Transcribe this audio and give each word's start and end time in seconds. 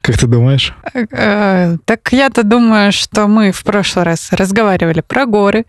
Как 0.00 0.16
ты 0.18 0.26
думаешь? 0.26 0.74
Э, 0.94 1.76
так 1.84 2.08
я-то 2.12 2.42
думаю, 2.42 2.90
что 2.92 3.26
мы 3.28 3.52
в 3.52 3.62
прошлый 3.64 4.04
раз 4.04 4.32
разговаривали 4.32 5.02
про 5.02 5.26
горы, 5.26 5.66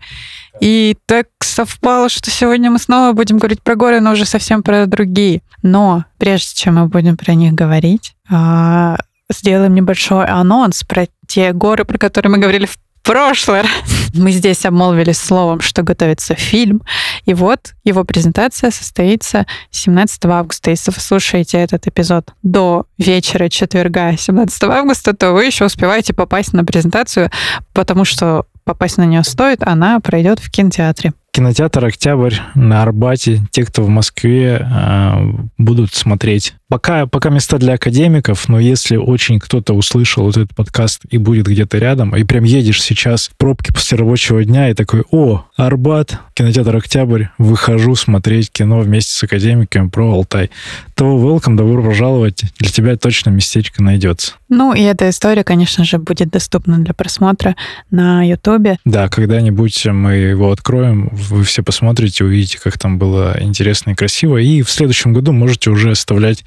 и 0.60 0.96
так 1.06 1.26
совпало, 1.40 2.08
что 2.08 2.30
сегодня 2.30 2.70
мы 2.70 2.78
снова 2.78 3.12
будем 3.12 3.38
говорить 3.38 3.62
про 3.62 3.76
горы, 3.76 4.00
но 4.00 4.12
уже 4.12 4.24
совсем 4.24 4.62
про 4.62 4.86
другие. 4.86 5.42
Но 5.62 6.04
прежде 6.18 6.54
чем 6.54 6.76
мы 6.76 6.86
будем 6.86 7.16
про 7.16 7.34
них 7.34 7.52
говорить, 7.52 8.14
а, 8.30 8.96
сделаем 9.30 9.74
небольшой 9.74 10.26
анонс 10.26 10.82
про 10.82 11.06
те 11.26 11.52
горы, 11.52 11.84
про 11.84 11.98
которые 11.98 12.32
мы 12.32 12.38
говорили 12.38 12.66
в 12.66 12.78
прошлый 13.08 13.62
раз 13.62 13.70
мы 14.12 14.32
здесь 14.32 14.66
обмолвились 14.66 15.16
словом, 15.16 15.62
что 15.62 15.82
готовится 15.82 16.34
фильм, 16.34 16.82
и 17.24 17.32
вот 17.32 17.72
его 17.82 18.04
презентация 18.04 18.70
состоится 18.70 19.46
17 19.70 20.26
августа. 20.26 20.70
Если 20.70 20.90
вы 20.90 21.00
слушаете 21.00 21.56
этот 21.56 21.86
эпизод 21.86 22.34
до 22.42 22.84
вечера 22.98 23.48
четверга 23.48 24.14
17 24.14 24.62
августа, 24.64 25.14
то 25.14 25.32
вы 25.32 25.46
еще 25.46 25.64
успеваете 25.64 26.12
попасть 26.12 26.52
на 26.52 26.66
презентацию, 26.66 27.30
потому 27.72 28.04
что 28.04 28.44
попасть 28.64 28.98
на 28.98 29.06
нее 29.06 29.24
стоит, 29.24 29.62
она 29.62 30.00
пройдет 30.00 30.38
в 30.38 30.50
кинотеатре. 30.50 31.14
Кинотеатр 31.38 31.84
«Октябрь» 31.84 32.34
на 32.56 32.82
Арбате. 32.82 33.42
Те, 33.52 33.64
кто 33.64 33.84
в 33.84 33.88
Москве, 33.88 34.58
а, 34.60 35.22
будут 35.56 35.94
смотреть. 35.94 36.54
Пока, 36.68 37.06
пока 37.06 37.30
места 37.30 37.58
для 37.58 37.74
академиков, 37.74 38.48
но 38.48 38.58
если 38.58 38.96
очень 38.96 39.38
кто-то 39.38 39.72
услышал 39.72 40.24
вот 40.24 40.36
этот 40.36 40.54
подкаст 40.54 41.02
и 41.08 41.16
будет 41.16 41.46
где-то 41.46 41.78
рядом, 41.78 42.14
и 42.14 42.24
прям 42.24 42.42
едешь 42.42 42.82
сейчас 42.82 43.28
в 43.28 43.36
пробке 43.36 43.72
после 43.72 43.96
рабочего 43.96 44.44
дня 44.44 44.68
и 44.68 44.74
такой, 44.74 45.04
о, 45.12 45.44
Арбат, 45.56 46.18
кинотеатр 46.34 46.76
«Октябрь», 46.76 47.26
выхожу 47.38 47.94
смотреть 47.94 48.50
кино 48.50 48.80
вместе 48.80 49.12
с 49.12 49.22
академиками 49.22 49.88
про 49.88 50.12
Алтай, 50.12 50.50
то 50.94 51.04
welcome, 51.06 51.56
добро 51.56 51.82
пожаловать, 51.82 52.42
для 52.58 52.68
тебя 52.68 52.96
точно 52.96 53.30
местечко 53.30 53.82
найдется. 53.82 54.34
Ну, 54.50 54.74
и 54.74 54.82
эта 54.82 55.08
история, 55.08 55.44
конечно 55.44 55.84
же, 55.84 55.98
будет 55.98 56.30
доступна 56.30 56.78
для 56.78 56.92
просмотра 56.92 57.56
на 57.90 58.22
Ютубе. 58.28 58.78
Да, 58.84 59.08
когда-нибудь 59.08 59.86
мы 59.86 60.14
его 60.14 60.52
откроем, 60.52 61.08
вы 61.28 61.44
все 61.44 61.62
посмотрите, 61.62 62.24
увидите, 62.24 62.58
как 62.58 62.78
там 62.78 62.98
было 62.98 63.36
интересно 63.40 63.90
и 63.90 63.94
красиво, 63.94 64.38
и 64.38 64.62
в 64.62 64.70
следующем 64.70 65.12
году 65.12 65.32
можете 65.32 65.70
уже 65.70 65.92
оставлять 65.92 66.44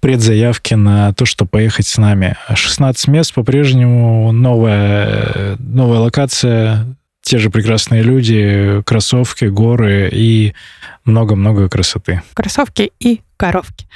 предзаявки 0.00 0.74
на 0.74 1.12
то, 1.12 1.26
что 1.26 1.44
поехать 1.44 1.86
с 1.86 1.98
нами. 1.98 2.36
16 2.52 3.08
мест 3.08 3.34
по-прежнему, 3.34 4.32
новая, 4.32 5.56
новая 5.58 5.98
локация, 5.98 6.86
те 7.22 7.38
же 7.38 7.50
прекрасные 7.50 8.02
люди, 8.02 8.82
кроссовки, 8.86 9.44
горы 9.44 10.08
и 10.12 10.54
много-много 11.04 11.68
красоты. 11.68 12.22
Кроссовки 12.34 12.92
и 12.98 13.20
коровки. 13.36 13.86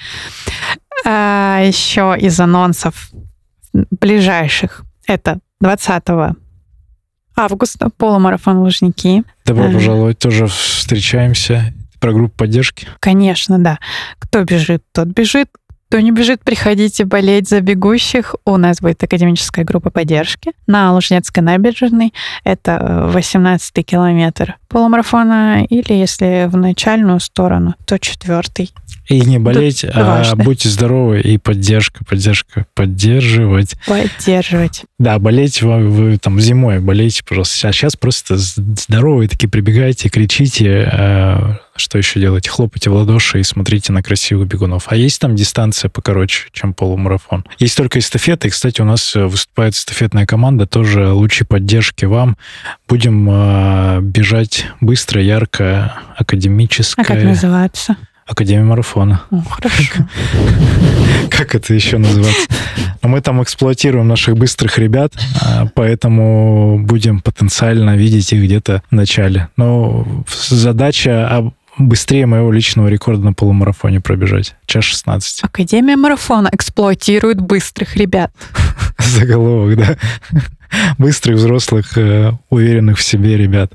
А 1.07 1.63
еще 1.65 2.17
из 2.19 2.39
анонсов 2.39 3.11
ближайших. 3.73 4.85
Это 5.07 5.39
20 5.61 6.03
августа 7.37 7.91
полумарафон 7.97 8.59
Лужники. 8.59 9.25
Добро 9.45 9.71
пожаловать, 9.71 10.19
тоже 10.19 10.47
встречаемся. 10.47 11.75
Про 12.01 12.13
группу 12.13 12.37
поддержки? 12.37 12.87
Конечно, 13.01 13.59
да. 13.59 13.79
Кто 14.19 14.45
бежит, 14.45 14.83
тот 14.93 15.09
бежит. 15.09 15.49
Кто 15.95 16.01
не 16.01 16.11
бежит, 16.11 16.43
приходите 16.43 17.05
болеть 17.05 17.49
за 17.49 17.61
бегущих. 17.61 18.35
У 18.45 18.57
нас 18.57 18.81
будет 18.81 19.01
академическая 19.05 19.65
группа 19.65 19.91
поддержки 19.91 20.51
на 20.67 20.93
Лужнецкой 20.93 21.45
набережной. 21.45 22.13
Это 22.43 23.09
18 23.13 23.87
километр 23.87 24.57
полумарафона. 24.67 25.65
Или 25.71 25.93
если 25.93 26.49
в 26.51 26.57
начальную 26.57 27.21
сторону, 27.21 27.77
то 27.87 28.01
четвертый. 28.01 28.73
И 29.09 29.21
не 29.21 29.39
болеть, 29.39 29.83
Тут 29.83 29.93
а 29.95 30.05
важно. 30.05 30.43
будьте 30.43 30.69
здоровы 30.69 31.21
и 31.21 31.39
поддержка, 31.39 32.05
поддержка, 32.05 32.67
поддерживать. 32.75 33.77
Поддерживать. 33.87 34.83
Да, 34.99 35.21
болеть 35.21 35.63
вы, 35.63 35.89
вы 35.89 36.19
там 36.19 36.41
зимой 36.41 36.81
болейте, 36.81 37.23
пожалуйста. 37.23 37.69
А 37.69 37.73
сейчас 37.73 37.95
просто 37.95 38.35
здоровые 38.37 39.29
такие 39.29 39.49
прибегайте, 39.49 40.09
кричите, 40.09 40.91
э, 40.91 41.57
что 41.77 41.99
еще 41.99 42.21
делать? 42.21 42.49
Хлопайте 42.49 42.91
в 42.91 42.95
ладоши 42.95 43.41
и 43.41 43.43
смотрите 43.43 43.93
на 43.93 44.03
красивых 44.03 44.49
бегунов. 44.49 44.85
А 44.89 44.97
есть 44.97 45.21
там 45.21 45.35
дистанция 45.35 45.89
покороче, 45.89 46.49
чем 46.53 46.73
полумарафон. 46.75 47.45
Есть 47.59 47.77
только 47.77 47.99
эстафеты. 47.99 48.49
И, 48.49 48.51
кстати, 48.51 48.81
у 48.81 48.85
нас 48.85 49.15
э, 49.17 49.25
выступает 49.25 49.75
эстафетная 49.75 50.27
команда. 50.27 50.67
Тоже 50.67 51.11
лучи 51.13 51.45
поддержки 51.45 52.05
вам. 52.05 52.37
Будем 52.89 53.29
э, 53.29 54.01
бежать 54.03 54.67
быстро, 54.81 55.21
ярко, 55.21 55.95
академически. 56.17 57.01
А 57.01 57.05
как 57.05 57.23
называется? 57.23 57.97
Академия 58.27 58.65
марафона. 58.65 59.23
О, 59.31 59.43
хорошо. 59.43 60.09
Как 61.31 61.55
это 61.55 61.75
еще 61.75 61.99
называется? 61.99 62.49
Мы 63.03 63.21
там 63.21 63.43
эксплуатируем 63.43 64.09
наших 64.09 64.37
быстрых 64.37 64.79
ребят, 64.79 65.13
а, 65.43 65.67
поэтому 65.75 66.79
будем 66.79 67.21
потенциально 67.21 67.97
видеть 67.97 68.33
их 68.33 68.43
где-то 68.43 68.83
в 68.91 68.95
начале. 68.95 69.49
Но 69.59 70.07
задача 70.27 71.53
быстрее 71.79 72.27
моего 72.27 72.53
личного 72.53 72.89
рекорда 72.89 73.25
на 73.25 73.33
полумарафоне 73.33 74.01
пробежать. 74.01 74.55
Час 74.67 74.85
16. 74.85 75.41
Академия 75.43 75.97
марафона 75.97 76.49
эксплуатирует 76.53 77.41
быстрых 77.41 77.97
ребят. 77.97 78.33
Заголовок, 78.99 79.77
да. 79.77 79.97
Быстрых, 80.99 81.37
взрослых, 81.37 81.97
э, 81.99 82.33
уверенных 82.51 82.99
в 82.99 83.03
себе 83.03 83.37
ребят. 83.37 83.73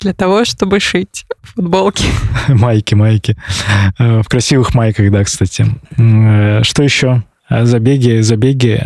Для 0.00 0.12
того, 0.12 0.44
чтобы 0.44 0.80
шить 0.80 1.24
футболки. 1.42 2.04
Майки, 2.48 2.94
майки. 2.94 3.36
Э, 3.98 4.22
в 4.22 4.28
красивых 4.28 4.74
майках, 4.74 5.10
да, 5.10 5.24
кстати. 5.24 5.66
Э, 5.96 6.62
что 6.62 6.82
еще? 6.82 7.22
забеги, 7.48 8.22
забеги 8.22 8.84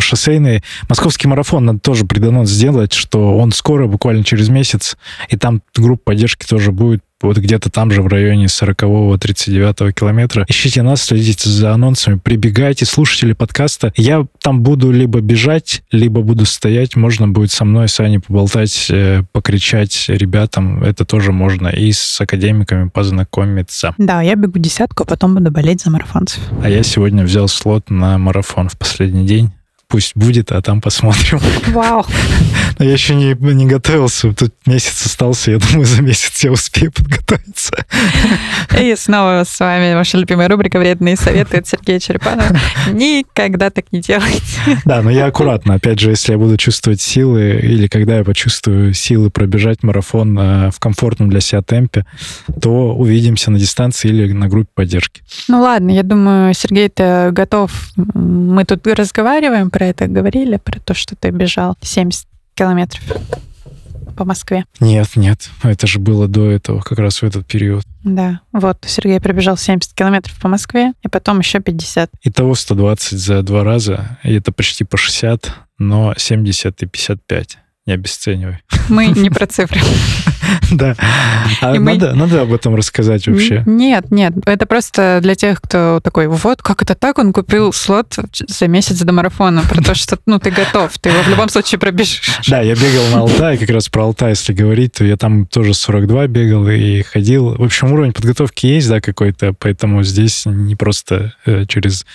шоссейные. 0.00 0.62
Московский 0.88 1.28
марафон 1.28 1.66
надо 1.66 1.78
тоже 1.78 2.06
предано 2.06 2.46
сделать, 2.46 2.94
что 2.94 3.36
он 3.36 3.52
скоро, 3.52 3.86
буквально 3.86 4.24
через 4.24 4.48
месяц, 4.48 4.96
и 5.28 5.36
там 5.36 5.60
группа 5.76 6.04
поддержки 6.04 6.46
тоже 6.46 6.72
будет 6.72 7.02
вот 7.22 7.38
где-то 7.38 7.70
там 7.70 7.90
же 7.90 8.02
в 8.02 8.06
районе 8.06 8.46
40-го, 8.46 9.14
39-го 9.14 9.92
километра. 9.92 10.44
Ищите 10.48 10.82
нас, 10.82 11.02
следите 11.02 11.48
за 11.48 11.72
анонсами, 11.72 12.18
прибегайте, 12.18 12.84
слушатели 12.84 13.32
подкаста. 13.32 13.92
Я 13.96 14.26
там 14.40 14.62
буду 14.62 14.90
либо 14.90 15.20
бежать, 15.20 15.82
либо 15.90 16.22
буду 16.22 16.44
стоять. 16.44 16.96
Можно 16.96 17.28
будет 17.28 17.50
со 17.50 17.64
мной, 17.64 17.88
с 17.88 18.00
Аней 18.00 18.18
поболтать, 18.18 18.88
э, 18.90 19.22
покричать 19.32 20.06
ребятам. 20.08 20.82
Это 20.82 21.04
тоже 21.04 21.32
можно. 21.32 21.68
И 21.68 21.92
с 21.92 22.20
академиками 22.20 22.88
познакомиться. 22.88 23.94
Да, 23.98 24.22
я 24.22 24.34
бегу 24.34 24.58
десятку, 24.58 25.04
а 25.04 25.06
потом 25.06 25.34
буду 25.34 25.50
болеть 25.50 25.82
за 25.82 25.90
марафонцев. 25.90 26.40
А 26.62 26.68
я 26.68 26.82
сегодня 26.82 27.24
взял 27.24 27.48
слот 27.48 27.90
на 27.90 28.18
марафон 28.18 28.68
в 28.68 28.76
последний 28.76 29.26
день 29.26 29.52
пусть 29.92 30.16
будет, 30.16 30.52
а 30.52 30.62
там 30.62 30.80
посмотрим. 30.80 31.38
Вау. 31.68 32.06
Но 32.78 32.86
я 32.86 32.92
еще 32.92 33.14
не, 33.14 33.34
не 33.34 33.66
готовился. 33.66 34.32
Тут 34.32 34.54
месяц 34.64 35.04
остался. 35.04 35.50
Я 35.50 35.58
думаю, 35.58 35.84
за 35.84 36.00
месяц 36.00 36.42
я 36.44 36.50
успею 36.50 36.90
подготовиться. 36.92 37.84
И 38.80 38.96
снова 38.96 39.44
с 39.46 39.60
вами 39.60 39.92
ваша 39.94 40.16
любимая 40.16 40.48
рубрика 40.48 40.78
«Вредные 40.78 41.16
советы» 41.16 41.58
от 41.58 41.68
Сергея 41.68 41.98
Черепанова. 41.98 42.56
Никогда 42.90 43.68
так 43.68 43.84
не 43.92 44.00
делайте. 44.00 44.42
Да, 44.86 45.02
но 45.02 45.10
я 45.10 45.26
аккуратно. 45.26 45.74
Опять 45.74 46.00
же, 46.00 46.08
если 46.08 46.32
я 46.32 46.38
буду 46.38 46.56
чувствовать 46.56 47.02
силы, 47.02 47.60
или 47.62 47.86
когда 47.86 48.16
я 48.16 48.24
почувствую 48.24 48.94
силы 48.94 49.28
пробежать 49.28 49.82
марафон 49.82 50.38
э, 50.38 50.70
в 50.70 50.80
комфортном 50.80 51.28
для 51.28 51.40
себя 51.40 51.60
темпе, 51.60 52.06
то 52.62 52.94
увидимся 52.94 53.50
на 53.50 53.58
дистанции 53.58 54.08
или 54.08 54.32
на 54.32 54.48
группе 54.48 54.70
поддержки. 54.74 55.22
Ну 55.48 55.60
ладно, 55.60 55.90
я 55.90 56.02
думаю, 56.02 56.54
Сергей-то 56.54 57.28
готов. 57.32 57.70
Мы 58.14 58.64
тут 58.64 58.86
разговариваем 58.86 59.68
про 59.68 59.81
про 59.82 59.88
это 59.88 60.06
говорили, 60.06 60.58
про 60.58 60.78
то, 60.78 60.94
что 60.94 61.16
ты 61.16 61.30
бежал 61.30 61.76
70 61.80 62.28
километров 62.54 63.02
по 64.16 64.24
Москве. 64.24 64.64
Нет, 64.78 65.16
нет, 65.16 65.50
это 65.64 65.88
же 65.88 65.98
было 65.98 66.28
до 66.28 66.48
этого, 66.48 66.80
как 66.82 67.00
раз 67.00 67.20
в 67.20 67.24
этот 67.24 67.48
период. 67.48 67.82
Да, 68.04 68.42
вот 68.52 68.78
Сергей 68.86 69.18
пробежал 69.20 69.56
70 69.56 69.92
километров 69.92 70.38
по 70.40 70.46
Москве, 70.46 70.92
и 71.02 71.08
потом 71.08 71.40
еще 71.40 71.58
50. 71.58 72.10
Итого 72.22 72.54
120 72.54 73.18
за 73.18 73.42
два 73.42 73.64
раза, 73.64 74.20
и 74.22 74.32
это 74.34 74.52
почти 74.52 74.84
по 74.84 74.96
60, 74.96 75.52
но 75.78 76.14
70 76.16 76.80
и 76.80 76.86
55. 76.86 77.58
Не 77.86 77.94
обесценивай. 77.94 78.58
Мы 78.88 79.06
не 79.08 79.30
про 79.30 79.46
цифры. 79.46 79.80
Да. 80.70 80.94
А 81.60 81.74
надо, 81.74 82.14
надо 82.14 82.42
об 82.42 82.52
этом 82.52 82.74
рассказать 82.74 83.26
вообще? 83.26 83.62
Нет, 83.66 84.10
нет. 84.10 84.32
Это 84.46 84.66
просто 84.66 85.18
для 85.22 85.34
тех, 85.34 85.60
кто 85.60 86.00
такой, 86.02 86.28
вот, 86.28 86.62
как 86.62 86.82
это 86.82 86.94
так? 86.94 87.18
Он 87.18 87.32
купил 87.32 87.72
слот 87.72 88.16
за 88.32 88.68
месяц 88.68 89.00
до 89.00 89.12
марафона. 89.12 89.62
Про 89.62 89.82
то, 89.82 89.94
что 89.94 90.18
ну, 90.26 90.38
ты 90.38 90.50
готов, 90.50 90.96
ты 90.98 91.10
его 91.10 91.22
в 91.22 91.28
любом 91.28 91.48
случае 91.48 91.78
пробежишь. 91.78 92.40
Да, 92.48 92.60
я 92.60 92.74
бегал 92.74 93.06
на 93.12 93.20
Алтай, 93.20 93.58
как 93.58 93.70
раз 93.70 93.88
про 93.88 94.04
Алтай, 94.04 94.30
если 94.30 94.52
говорить, 94.52 94.92
то 94.92 95.04
я 95.04 95.16
там 95.16 95.46
тоже 95.46 95.74
42 95.74 96.26
бегал 96.28 96.68
и 96.68 97.02
ходил. 97.02 97.54
В 97.56 97.62
общем, 97.62 97.92
уровень 97.92 98.12
подготовки 98.12 98.66
есть, 98.66 98.88
да, 98.88 99.00
какой-то, 99.00 99.54
поэтому 99.58 100.02
здесь 100.02 100.46
не 100.46 100.76
просто 100.76 101.34
э, 101.46 101.66
через 101.66 102.06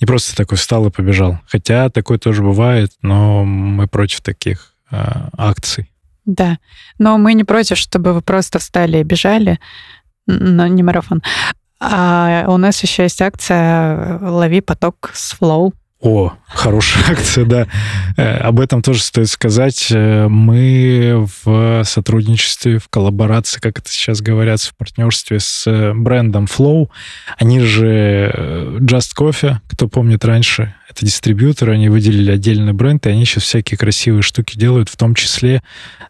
не 0.00 0.06
просто 0.06 0.34
такой 0.34 0.58
встал 0.58 0.86
и 0.86 0.90
побежал. 0.90 1.38
Хотя 1.46 1.88
такое 1.88 2.18
тоже 2.18 2.42
бывает, 2.42 2.90
но 3.02 3.44
мы 3.44 3.86
против 3.86 4.20
таких 4.20 4.71
акций. 4.92 5.90
Да, 6.24 6.58
но 6.98 7.18
мы 7.18 7.34
не 7.34 7.44
против, 7.44 7.78
чтобы 7.78 8.12
вы 8.12 8.22
просто 8.22 8.58
встали 8.58 8.98
и 8.98 9.04
бежали, 9.04 9.58
но 10.26 10.66
не 10.66 10.82
марафон. 10.82 11.22
А 11.80 12.44
у 12.46 12.58
нас 12.58 12.80
еще 12.82 13.02
есть 13.02 13.20
акция 13.20 14.18
«Лови 14.20 14.60
поток 14.60 15.10
с 15.14 15.34
Flow». 15.34 15.72
О, 16.02 16.32
хорошая 16.48 17.04
акция, 17.12 17.44
да. 17.44 17.68
Э, 18.16 18.38
об 18.38 18.58
этом 18.58 18.82
тоже 18.82 19.00
стоит 19.00 19.28
сказать. 19.28 19.86
Э, 19.92 20.26
мы 20.26 21.28
в 21.44 21.84
сотрудничестве, 21.84 22.80
в 22.80 22.88
коллаборации, 22.88 23.60
как 23.60 23.78
это 23.78 23.88
сейчас 23.88 24.20
говорят, 24.20 24.60
в 24.60 24.74
партнерстве 24.74 25.38
с 25.38 25.64
э, 25.68 25.94
брендом 25.94 26.46
Flow. 26.46 26.88
Они 27.38 27.60
же 27.60 28.78
Just 28.80 29.12
Coffee, 29.16 29.58
кто 29.68 29.86
помнит 29.86 30.24
раньше, 30.24 30.74
это 30.90 31.06
дистрибьюторы, 31.06 31.74
они 31.74 31.88
выделили 31.88 32.32
отдельный 32.32 32.72
бренд, 32.72 33.06
и 33.06 33.10
они 33.10 33.24
сейчас 33.24 33.44
всякие 33.44 33.78
красивые 33.78 34.22
штуки 34.22 34.58
делают, 34.58 34.88
в 34.88 34.96
том 34.96 35.14
числе 35.14 35.62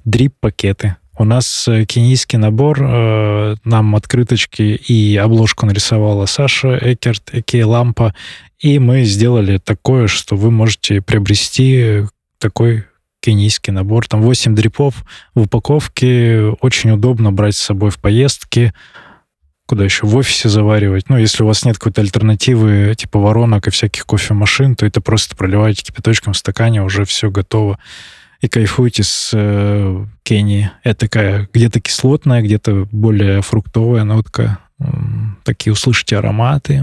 дрип-пакеты. 0.06 0.96
У 1.18 1.24
нас 1.24 1.68
кенийский 1.86 2.38
набор, 2.38 2.80
нам 2.80 3.94
открыточки 3.94 4.62
и 4.62 5.14
обложку 5.16 5.66
нарисовала 5.66 6.24
Саша 6.24 6.78
Экерт, 6.80 7.34
Эки 7.34 7.62
Лампа, 7.62 8.14
и 8.62 8.78
мы 8.78 9.02
сделали 9.02 9.58
такое, 9.58 10.06
что 10.06 10.36
вы 10.36 10.52
можете 10.52 11.02
приобрести 11.02 12.04
такой 12.38 12.84
кенийский 13.20 13.72
набор. 13.72 14.06
Там 14.06 14.22
8 14.22 14.54
дрипов 14.54 15.04
в 15.34 15.42
упаковке. 15.42 16.54
Очень 16.60 16.92
удобно 16.92 17.32
брать 17.32 17.56
с 17.56 17.62
собой 17.62 17.90
в 17.90 17.98
поездки. 17.98 18.72
Куда 19.66 19.84
еще? 19.84 20.06
В 20.06 20.16
офисе 20.16 20.48
заваривать. 20.48 21.08
Ну, 21.08 21.16
если 21.16 21.42
у 21.42 21.46
вас 21.46 21.64
нет 21.64 21.76
какой-то 21.76 22.02
альтернативы, 22.02 22.94
типа 22.96 23.18
воронок 23.18 23.66
и 23.66 23.70
всяких 23.70 24.06
кофемашин, 24.06 24.76
то 24.76 24.86
это 24.86 25.00
просто 25.00 25.34
проливаете 25.34 25.82
кипяточком 25.82 26.32
в 26.32 26.38
стакане, 26.38 26.82
уже 26.82 27.04
все 27.04 27.30
готово. 27.30 27.80
И 28.40 28.48
кайфуйте 28.48 29.02
с 29.02 29.30
э, 29.32 30.06
Кении. 30.22 30.70
Это 30.84 31.06
такая 31.06 31.48
где-то 31.52 31.80
кислотная, 31.80 32.42
где-то 32.42 32.88
более 32.90 33.42
фруктовая 33.42 34.04
нотка 34.04 34.58
такие 35.44 35.72
услышите 35.72 36.16
ароматы. 36.16 36.82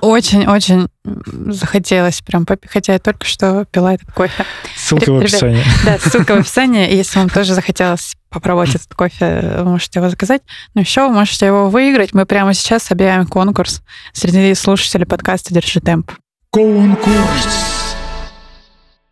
Очень-очень 0.00 0.88
захотелось 1.04 2.20
прям 2.20 2.46
попить, 2.46 2.70
хотя 2.70 2.94
я 2.94 2.98
только 2.98 3.26
что 3.26 3.64
пила 3.66 3.94
этот 3.94 4.12
кофе. 4.12 4.44
Ссылка 4.76 5.06
Ребят, 5.06 5.22
в 5.22 5.24
описании. 5.24 5.64
Да, 5.84 5.98
ссылка 5.98 6.36
в 6.36 6.40
описании. 6.40 6.94
Если 6.94 7.18
вам 7.18 7.28
тоже 7.28 7.54
захотелось 7.54 8.16
попробовать 8.30 8.74
этот 8.74 8.94
кофе, 8.94 9.56
вы 9.58 9.64
можете 9.64 9.98
его 9.98 10.08
заказать. 10.08 10.42
Но 10.74 10.80
еще 10.80 11.08
вы 11.08 11.14
можете 11.14 11.46
его 11.46 11.68
выиграть. 11.68 12.14
Мы 12.14 12.26
прямо 12.26 12.54
сейчас 12.54 12.90
объявим 12.90 13.26
конкурс 13.26 13.82
среди 14.12 14.54
слушателей 14.54 15.06
подкаста 15.06 15.52
«Держи 15.52 15.80
темп». 15.80 16.12
Конкурс! 16.50 17.96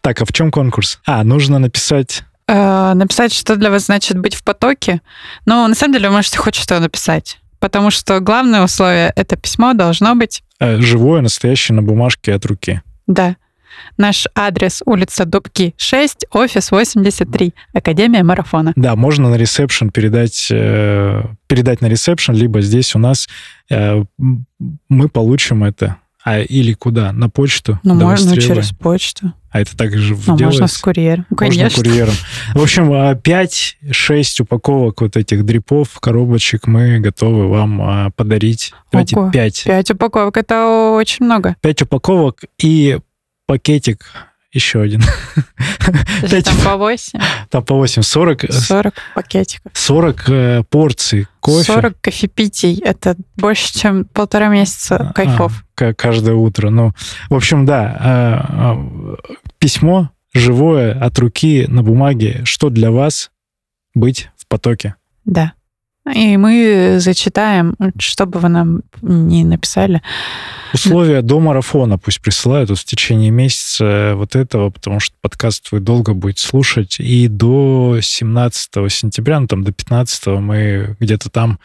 Так, 0.03 0.23
а 0.23 0.25
в 0.25 0.33
чем 0.33 0.51
конкурс? 0.51 0.99
А, 1.05 1.25
нужно 1.25 1.59
написать 1.59 2.23
э, 2.47 2.93
написать, 2.95 3.33
что 3.33 3.57
для 3.57 3.71
вас 3.71 3.87
значит 3.87 4.19
быть 4.19 4.35
в 4.35 4.43
потоке. 4.43 5.03
Но 5.45 5.67
на 5.69 5.75
самом 5.75 5.95
деле 5.95 6.09
вы 6.09 6.17
можете 6.17 6.39
хоть 6.39 6.55
что 6.55 6.81
написать 6.81 7.39
потому 7.61 7.91
что 7.91 8.19
главное 8.21 8.63
условие— 8.65 9.13
это 9.17 9.37
письмо 9.37 9.75
должно 9.75 10.15
быть... 10.17 10.43
Э, 10.59 10.81
живое, 10.81 11.21
настоящее, 11.21 11.77
на 11.77 11.83
бумажке 11.83 12.35
от 12.35 12.45
руки. 12.47 12.83
Да. 13.07 13.37
Наш 13.97 14.27
адрес 14.35 14.83
улица 14.85 15.25
Дубки 15.25 15.75
6, 15.77 16.27
офис 16.33 16.71
83, 16.71 17.55
Академия 17.73 18.23
марафона. 18.23 18.73
Да, 18.77 18.97
можно 18.97 19.31
на 19.31 19.37
ресепшн 19.37 19.91
передать, 19.91 20.49
э, 20.51 21.23
передать 21.47 21.81
на 21.81 21.87
ресепшн, 21.87 22.33
либо 22.33 22.61
здесь 22.61 22.95
у 22.95 22.99
нас 22.99 23.29
э, 23.71 24.03
мы 24.89 25.09
получим 25.09 25.65
это 25.65 25.97
а 26.23 26.41
или 26.41 26.75
куда? 26.75 27.13
На 27.13 27.31
почту? 27.31 27.81
Ну, 27.83 27.95
можно 27.95 28.37
через 28.37 28.71
почту. 28.73 29.33
А 29.51 29.61
это 29.61 29.77
также 29.77 30.17
ну, 30.27 30.39
можно 30.39 30.67
с 30.69 30.79
курьером. 30.79 31.27
Конечно. 31.37 31.65
Можно 31.65 31.83
курьером. 31.83 32.15
В 32.55 32.63
общем, 32.63 32.93
5-6 32.93 33.75
а, 34.39 34.43
упаковок 34.43 35.01
вот 35.01 35.17
этих 35.17 35.45
дрипов, 35.45 35.99
коробочек 35.99 36.67
мы 36.67 37.01
готовы 37.01 37.49
вам 37.49 37.83
а, 37.83 38.11
подарить. 38.11 38.73
Давайте 38.93 39.17
Ого, 39.17 39.31
5. 39.31 39.65
5 39.65 39.91
упаковок, 39.93 40.37
это 40.37 40.93
очень 40.95 41.25
много. 41.25 41.57
5 41.63 41.83
упаковок 41.83 42.45
и 42.59 42.99
пакетик 43.47 44.07
еще 44.53 44.81
один. 44.81 45.03
Там 46.45 46.57
по 46.65 46.77
8? 46.77 47.21
Там 47.49 47.65
по 47.65 47.75
8. 47.75 48.03
40... 48.03 48.53
40 48.53 48.95
пакетиков. 49.15 49.73
40 49.75 50.29
э, 50.29 50.63
порций 50.69 51.27
кофе. 51.41 51.73
40 51.73 52.01
кофепитий. 52.01 52.81
Это 52.85 53.17
больше, 53.37 53.73
чем 53.73 54.05
полтора 54.05 54.49
месяца 54.49 54.97
а, 54.97 55.13
кайфов. 55.13 55.65
А, 55.81 55.95
каждое 55.95 56.35
утро. 56.35 56.71
Ну, 56.71 56.93
в 57.29 57.35
общем, 57.35 57.65
да. 57.65 57.97
А, 58.01 58.47
а, 58.49 59.29
письмо 59.59 60.11
живое 60.35 60.99
от 60.99 61.19
руки 61.19 61.67
на 61.69 61.83
бумаге. 61.83 62.43
Что 62.45 62.71
для 62.71 62.91
вас 62.91 63.31
быть 63.95 64.31
в 64.37 64.47
потоке? 64.49 64.97
Да. 65.25 65.53
И 66.15 66.37
мы 66.37 66.97
зачитаем, 66.99 67.75
что 67.99 68.27
бы 68.27 68.39
вы 68.39 68.49
нам 68.49 68.83
не 69.03 69.45
написали. 69.45 70.03
Условия 70.73 71.23
до 71.23 71.41
марафона 71.41 71.99
пусть 71.99 72.21
присылают 72.21 72.71
вот 72.71 72.79
в 72.79 72.85
течение 72.85 73.31
месяца 73.31 74.13
вот 74.17 74.37
этого, 74.37 74.71
потому 74.71 75.01
что 75.01 75.15
подкаст 75.21 75.73
вы 75.73 75.81
долго 75.81 76.15
будете 76.15 76.47
слушать. 76.47 76.97
И 77.01 77.29
до 77.29 77.99
17 78.01 78.71
сентября, 78.91 79.41
ну 79.41 79.47
там 79.47 79.65
до 79.65 79.73
15 79.73 80.27
мы 80.27 80.97
где-то 81.01 81.31
там 81.31 81.59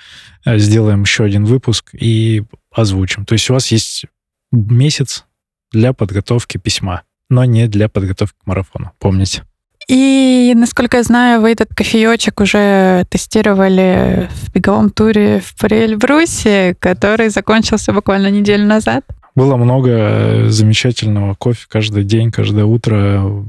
э, 0.45 0.57
сделаем 0.57 1.01
еще 1.03 1.23
один 1.23 1.45
выпуск 1.45 1.89
и 1.93 2.43
озвучим. 2.71 3.25
То 3.25 3.33
есть 3.33 3.49
у 3.49 3.53
вас 3.53 3.67
есть 3.67 4.05
месяц 4.51 5.25
для 5.71 5.93
подготовки 5.93 6.57
письма, 6.57 7.03
но 7.29 7.45
не 7.45 7.67
для 7.67 7.89
подготовки 7.89 8.37
к 8.43 8.47
марафону. 8.47 8.91
Помните. 8.99 9.43
И, 9.87 10.53
насколько 10.55 10.97
я 10.97 11.03
знаю, 11.03 11.41
вы 11.41 11.51
этот 11.51 11.69
кофеечек 11.75 12.41
уже 12.41 13.05
тестировали 13.09 14.29
в 14.31 14.51
беговом 14.53 14.89
туре 14.89 15.41
в 15.41 15.63
Эльбрусе, 15.63 16.75
который 16.79 17.29
закончился 17.29 17.93
буквально 17.93 18.31
неделю 18.31 18.65
назад. 18.65 19.03
Было 19.35 19.57
много 19.57 19.89
э, 19.91 20.49
замечательного 20.49 21.35
кофе 21.35 21.65
каждый 21.67 22.05
день, 22.05 22.31
каждое 22.31 22.63
утро. 22.63 23.43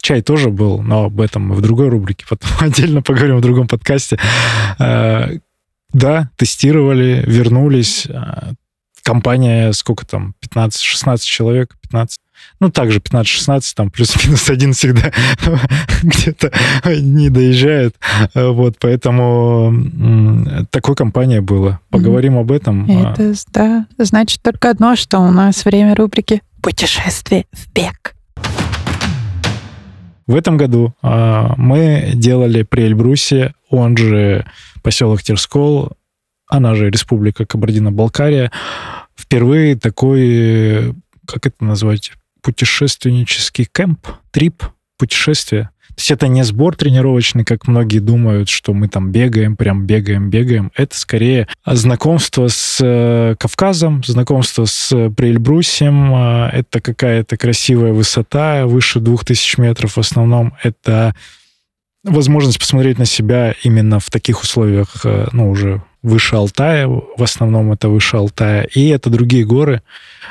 Чай 0.00 0.22
тоже 0.22 0.48
был, 0.48 0.80
но 0.80 1.04
об 1.04 1.20
этом 1.20 1.52
в 1.52 1.60
другой 1.60 1.90
рубрике 1.90 2.24
потом 2.28 2.50
отдельно 2.60 3.02
поговорим 3.02 3.36
в 3.36 3.42
другом 3.42 3.68
подкасте. 3.68 4.18
Э, 4.78 5.38
да, 5.92 6.30
тестировали, 6.36 7.22
вернулись. 7.26 8.06
Э, 8.08 8.54
компания, 9.02 9.72
сколько 9.72 10.06
там, 10.06 10.34
15-16 10.54 11.18
человек, 11.22 11.76
15 11.82 12.20
ну, 12.60 12.70
также 12.70 12.98
15-16, 12.98 13.62
там 13.74 13.90
плюс-минус 13.90 14.50
один 14.50 14.72
всегда 14.72 15.12
где-то 16.02 16.52
не 17.00 17.30
доезжает. 17.30 17.94
Вот, 18.34 18.76
поэтому 18.80 19.72
такой 20.70 20.94
компания 20.94 21.40
была. 21.40 21.80
Поговорим 21.90 22.38
об 22.38 22.52
этом. 22.52 22.86
А. 22.90 23.12
Это, 23.12 23.34
да, 23.52 23.86
значит 23.98 24.42
только 24.42 24.70
одно, 24.70 24.96
что 24.96 25.18
у 25.18 25.30
нас 25.30 25.64
время 25.64 25.94
рубрики 25.94 26.42
«Путешествие 26.62 27.46
в 27.52 27.72
бег». 27.72 28.14
В 30.28 30.36
этом 30.36 30.58
году 30.58 30.92
а, 31.00 31.54
мы 31.56 32.10
делали 32.14 32.62
при 32.62 32.82
Эльбрусе, 32.82 33.54
он 33.70 33.96
же 33.96 34.44
поселок 34.82 35.22
Терскол, 35.22 35.92
она 36.46 36.74
же 36.74 36.90
Республика 36.90 37.46
Кабардино-Балкария, 37.46 38.52
впервые 39.16 39.76
такой, 39.76 40.94
как 41.26 41.46
это 41.46 41.64
назвать, 41.64 42.12
путешественнический 42.42 43.66
кемп, 43.70 44.06
трип, 44.30 44.62
путешествие. 44.98 45.70
То 45.88 46.00
есть 46.00 46.10
это 46.12 46.28
не 46.28 46.44
сбор 46.44 46.76
тренировочный, 46.76 47.44
как 47.44 47.66
многие 47.66 47.98
думают, 47.98 48.48
что 48.48 48.72
мы 48.72 48.86
там 48.86 49.10
бегаем, 49.10 49.56
прям 49.56 49.84
бегаем, 49.84 50.30
бегаем. 50.30 50.70
Это 50.76 50.96
скорее 50.96 51.48
знакомство 51.66 52.46
с 52.46 52.78
э, 52.80 53.34
Кавказом, 53.36 54.04
знакомство 54.04 54.64
с 54.64 54.90
Приэльбрусем. 54.90 56.14
Э, 56.14 56.50
это 56.52 56.80
какая-то 56.80 57.36
красивая 57.36 57.92
высота, 57.92 58.66
выше 58.66 59.00
2000 59.00 59.60
метров 59.60 59.96
в 59.96 59.98
основном. 59.98 60.54
Это 60.62 61.16
возможность 62.04 62.60
посмотреть 62.60 62.98
на 62.98 63.04
себя 63.04 63.54
именно 63.64 63.98
в 63.98 64.08
таких 64.08 64.42
условиях, 64.42 65.00
э, 65.04 65.26
ну, 65.32 65.50
уже 65.50 65.82
выше 66.02 66.36
Алтая, 66.36 66.86
в 66.86 67.22
основном 67.22 67.72
это 67.72 67.88
выше 67.88 68.16
Алтая, 68.16 68.62
и 68.62 68.88
это 68.88 69.10
другие 69.10 69.44
горы, 69.44 69.82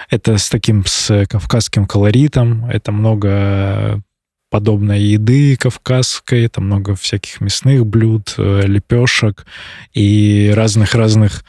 это 0.10 0.38
с 0.38 0.50
таким, 0.50 0.86
с 0.86 1.26
кавказским 1.28 1.86
колоритом, 1.86 2.66
это 2.66 2.92
много 2.92 4.02
подобной 4.50 5.02
еды 5.02 5.58
кавказской, 5.58 6.48
там 6.48 6.66
много 6.66 6.96
всяких 6.96 7.42
мясных 7.42 7.86
блюд, 7.86 8.34
э, 8.38 8.62
лепешек 8.66 9.46
и 9.94 10.52
разных-разных 10.56 11.44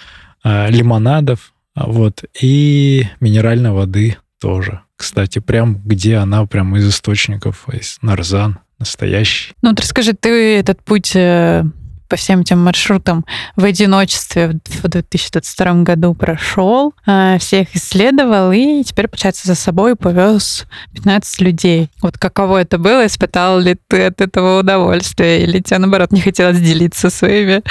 э, 0.44 0.70
лимонадов, 0.70 1.52
вот, 1.76 2.24
и 2.40 3.06
минеральной 3.20 3.70
воды 3.70 4.16
тоже. 4.40 4.80
Кстати, 4.96 5.38
прям 5.38 5.80
где 5.84 6.16
она, 6.16 6.44
прям 6.46 6.76
из 6.76 6.88
источников, 6.88 7.68
из 7.72 7.98
Нарзан, 8.02 8.58
настоящий. 8.80 9.52
Ну, 9.62 9.70
вот 9.70 9.80
расскажи, 9.80 10.12
ты 10.12 10.56
этот 10.58 10.82
путь 10.82 11.14
э, 11.14 11.64
по 12.08 12.16
всем 12.16 12.40
этим 12.40 12.58
маршрутам 12.58 13.24
в 13.56 13.64
одиночестве 13.64 14.58
в 14.82 14.88
2022 14.88 15.82
году 15.82 16.14
прошел, 16.14 16.94
э, 17.06 17.36
всех 17.38 17.74
исследовал 17.74 18.52
и 18.52 18.82
теперь, 18.82 19.08
получается, 19.08 19.46
за 19.46 19.54
собой 19.54 19.94
повез 19.96 20.66
15 20.94 21.40
людей. 21.40 21.90
Вот 22.02 22.18
каково 22.18 22.62
это 22.62 22.78
было? 22.78 23.06
Испытал 23.06 23.60
ли 23.60 23.76
ты 23.88 24.06
от 24.06 24.20
этого 24.20 24.60
удовольствие? 24.60 25.42
Или 25.42 25.60
тебе, 25.60 25.78
наоборот, 25.78 26.12
не 26.12 26.20
хотелось 26.20 26.60
делиться 26.60 27.10
своими 27.10 27.62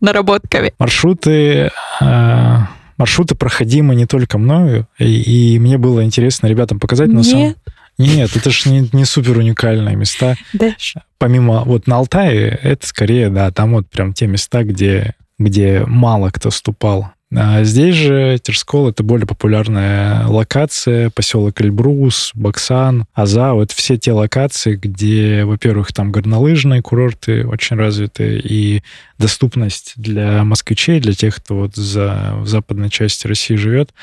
наработками? 0.00 0.72
Маршруты 0.78 1.70
э, 2.00 2.58
маршруты 2.96 3.34
проходимы 3.34 3.94
не 3.94 4.06
только 4.06 4.38
мною, 4.38 4.86
и, 4.98 5.54
и 5.54 5.58
мне 5.58 5.76
было 5.76 6.04
интересно 6.04 6.46
ребятам 6.46 6.78
показать. 6.78 7.08
На 7.08 7.22
самом... 7.22 7.56
Нет, 7.98 8.34
это 8.34 8.50
же 8.50 8.70
не, 8.70 8.88
не 8.92 9.04
супер 9.04 9.38
уникальные 9.38 9.96
места. 9.96 10.36
Да. 10.52 10.74
Помимо 11.18 11.62
вот 11.64 11.86
на 11.86 11.96
Алтае, 11.96 12.58
это 12.62 12.86
скорее, 12.86 13.28
да, 13.28 13.50
там 13.50 13.72
вот 13.72 13.88
прям 13.88 14.12
те 14.12 14.26
места, 14.26 14.64
где, 14.64 15.14
где 15.38 15.84
мало 15.86 16.30
кто 16.30 16.50
ступал. 16.50 17.12
А 17.34 17.64
здесь 17.64 17.94
же 17.94 18.38
Терскол— 18.42 18.88
это 18.90 19.02
более 19.02 19.26
популярная 19.26 20.26
локация, 20.26 21.08
поселок 21.08 21.62
Эльбрус, 21.62 22.32
Баксан, 22.34 23.06
Аза. 23.14 23.54
Вот 23.54 23.72
все 23.72 23.96
те 23.96 24.12
локации, 24.12 24.76
где, 24.76 25.44
во-первых, 25.44 25.94
там 25.94 26.12
горнолыжные 26.12 26.82
курорты 26.82 27.46
очень 27.46 27.76
развиты, 27.76 28.38
и 28.38 28.82
доступность 29.18 29.94
для 29.96 30.44
москвичей, 30.44 31.00
для 31.00 31.14
тех, 31.14 31.36
кто 31.36 31.56
вот 31.56 31.74
за, 31.74 32.32
в 32.34 32.46
западной 32.46 32.90
части 32.90 33.26
России 33.26 33.56
живет, 33.56 33.94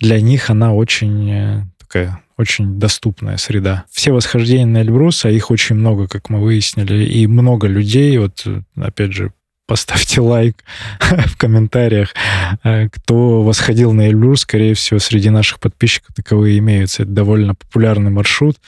для 0.00 0.20
них 0.20 0.50
она 0.50 0.74
очень 0.74 1.30
э, 1.30 1.62
такая 1.78 2.20
очень 2.36 2.78
доступная 2.78 3.38
среда. 3.38 3.84
Все 3.90 4.12
восхождения 4.12 4.66
на 4.66 4.82
Эльбрус, 4.82 5.24
а 5.24 5.30
их 5.30 5.50
очень 5.50 5.76
много, 5.76 6.06
как 6.06 6.28
мы 6.28 6.40
выяснили, 6.40 7.04
и 7.04 7.26
много 7.26 7.66
людей, 7.66 8.16
вот 8.18 8.46
опять 8.76 9.12
же, 9.12 9.32
поставьте 9.66 10.20
лайк 10.20 10.56
в 11.00 11.36
комментариях. 11.36 12.14
Э, 12.62 12.88
кто 12.88 13.42
восходил 13.42 13.92
на 13.92 14.08
Эльбрус, 14.08 14.42
скорее 14.42 14.74
всего, 14.74 14.98
среди 14.98 15.30
наших 15.30 15.60
подписчиков 15.60 16.14
таковые 16.14 16.58
имеются. 16.58 17.02
Это 17.02 17.12
довольно 17.12 17.54
популярный 17.54 18.10
маршрут, 18.10 18.58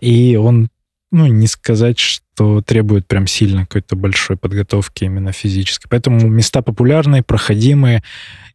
и 0.00 0.36
он, 0.36 0.68
ну, 1.12 1.26
не 1.26 1.46
сказать, 1.46 1.98
что 1.98 2.62
требует 2.62 3.06
прям 3.06 3.26
сильно 3.26 3.66
какой-то 3.66 3.96
большой 3.96 4.36
подготовки 4.36 5.04
именно 5.04 5.32
физической. 5.32 5.88
Поэтому 5.88 6.26
места 6.28 6.62
популярные, 6.62 7.22
проходимые. 7.22 8.02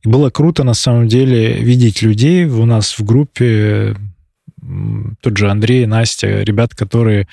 И 0.04 0.08
было 0.08 0.30
круто, 0.30 0.64
на 0.64 0.74
самом 0.74 1.08
деле, 1.08 1.62
видеть 1.62 2.02
людей 2.02 2.46
у 2.46 2.66
нас 2.66 2.98
в 2.98 3.04
группе, 3.04 3.96
тот 5.22 5.38
же 5.38 5.50
Андрей, 5.50 5.86
Настя, 5.86 6.44
ребят, 6.44 6.74
которые 6.74 7.28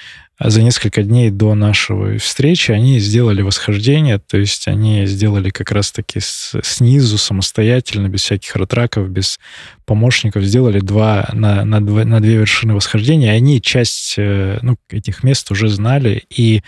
за 0.44 0.62
несколько 0.62 1.02
дней 1.02 1.30
до 1.30 1.54
нашего 1.54 2.18
встречи 2.18 2.72
они 2.72 2.98
сделали 2.98 3.42
восхождение, 3.42 4.18
то 4.18 4.38
есть 4.38 4.66
они 4.66 5.06
сделали 5.06 5.50
как 5.50 5.70
раз-таки 5.70 6.20
с, 6.20 6.58
снизу 6.62 7.18
самостоятельно, 7.18 8.08
без 8.08 8.22
всяких 8.22 8.56
ратраков, 8.56 9.08
без 9.08 9.38
помощников, 9.84 10.42
сделали 10.42 10.80
два 10.80 11.28
на, 11.32 11.64
на, 11.64 11.84
два, 11.84 12.04
на 12.04 12.20
две 12.20 12.36
вершины 12.36 12.74
восхождения, 12.74 13.32
и 13.32 13.36
они 13.36 13.60
часть 13.60 14.14
э, 14.16 14.58
ну, 14.62 14.76
этих 14.90 15.22
мест 15.22 15.50
уже 15.50 15.68
знали, 15.68 16.24
и 16.30 16.62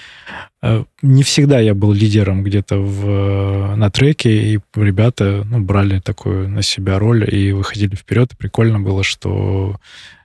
э, 0.63 0.85
не 1.03 1.23
всегда 1.23 1.59
я 1.59 1.75
был 1.75 1.93
лидером 1.93 2.45
где-то 2.45 2.79
в, 2.79 3.75
на 3.77 3.91
треке, 3.91 4.55
и 4.55 4.61
ребята 4.77 5.45
ну, 5.51 5.61
брали 5.61 6.01
такую 6.01 6.49
на 6.49 6.63
себя 6.63 6.99
роль 6.99 7.29
и 7.35 7.53
выходили 7.53 7.97
вперед, 7.97 8.33
и 8.33 8.37
прикольно 8.37 8.79
было, 8.79 9.03
что 9.03 9.77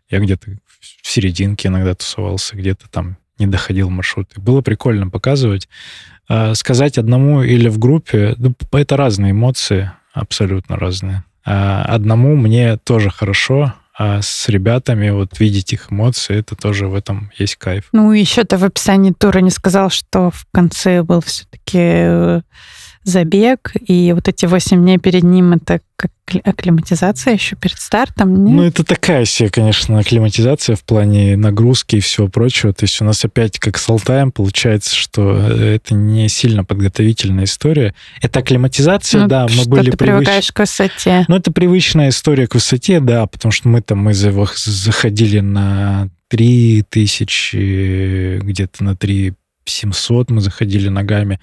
я 0.09 0.19
где-то 0.19 0.51
в 1.01 1.07
серединке 1.07 1.67
иногда 1.67 1.95
тусовался, 1.95 2.55
где-то 2.55 2.89
там 2.89 3.17
не 3.37 3.47
доходил 3.47 3.89
маршрут. 3.89 4.29
И 4.35 4.39
было 4.39 4.61
прикольно 4.61 5.09
показывать. 5.09 5.67
А, 6.27 6.53
сказать 6.55 6.97
одному 6.97 7.41
или 7.41 7.69
в 7.69 7.79
группе, 7.79 8.35
ну, 8.37 8.53
это 8.73 8.97
разные 8.97 9.31
эмоции, 9.31 9.91
абсолютно 10.13 10.75
разные. 10.75 11.23
А, 11.45 11.83
одному 11.83 12.35
мне 12.35 12.77
тоже 12.77 13.09
хорошо, 13.09 13.73
а 13.97 14.21
с 14.21 14.47
ребятами 14.47 15.09
вот 15.09 15.39
видеть 15.39 15.73
их 15.73 15.91
эмоции, 15.91 16.37
это 16.37 16.55
тоже 16.55 16.87
в 16.87 16.95
этом 16.95 17.31
есть 17.37 17.55
кайф. 17.55 17.89
Ну, 17.91 18.11
еще 18.11 18.43
ты 18.43 18.57
в 18.57 18.63
описании 18.63 19.11
тура 19.11 19.39
не 19.39 19.49
сказал, 19.49 19.89
что 19.89 20.31
в 20.31 20.45
конце 20.53 21.01
был 21.03 21.21
все-таки 21.21 21.79
э, 21.79 22.41
забег, 23.09 23.73
и 23.85 24.13
вот 24.13 24.27
эти 24.27 24.45
8 24.45 24.81
дней 24.81 24.97
перед 24.97 25.23
ним 25.23 25.53
это 25.53 25.81
как 25.95 26.11
акклиматизация 26.45 27.33
еще 27.33 27.55
перед 27.55 27.79
стартом? 27.79 28.45
Нет? 28.45 28.55
Ну, 28.55 28.63
это 28.63 28.83
такая 28.83 29.25
себе, 29.25 29.49
конечно, 29.49 29.99
акклиматизация 29.99 30.75
в 30.75 30.83
плане 30.83 31.35
нагрузки 31.35 31.97
и 31.97 31.99
всего 31.99 32.29
прочего. 32.29 32.71
То 32.71 32.85
есть 32.85 33.01
у 33.01 33.05
нас 33.05 33.25
опять 33.25 33.59
как 33.59 33.77
с 33.77 33.89
Алтаем 33.89 34.31
получается, 34.31 34.95
что 34.95 35.37
это 35.37 35.95
не 35.95 36.29
сильно 36.29 36.63
подготовительная 36.63 37.45
история. 37.45 37.93
Это 38.21 38.39
акклиматизация, 38.39 39.23
ну, 39.23 39.27
да, 39.27 39.47
мы 39.49 39.65
были 39.65 39.91
привык... 39.91 40.19
привыкаешь 40.19 40.51
к 40.51 40.59
высоте. 40.59 41.25
Ну, 41.27 41.35
это 41.35 41.51
привычная 41.51 42.09
история 42.09 42.47
к 42.47 42.53
высоте, 42.53 42.99
да, 42.99 43.25
потому 43.25 43.51
что 43.51 43.67
мы 43.67 43.81
там 43.81 43.99
мы 43.99 44.13
заходили 44.13 45.39
на 45.39 46.09
3000, 46.29 48.39
где-то 48.43 48.83
на 48.83 48.95
3 48.95 49.33
700 49.69 50.29
мы 50.31 50.41
заходили 50.41 50.89
ногами. 50.89 51.39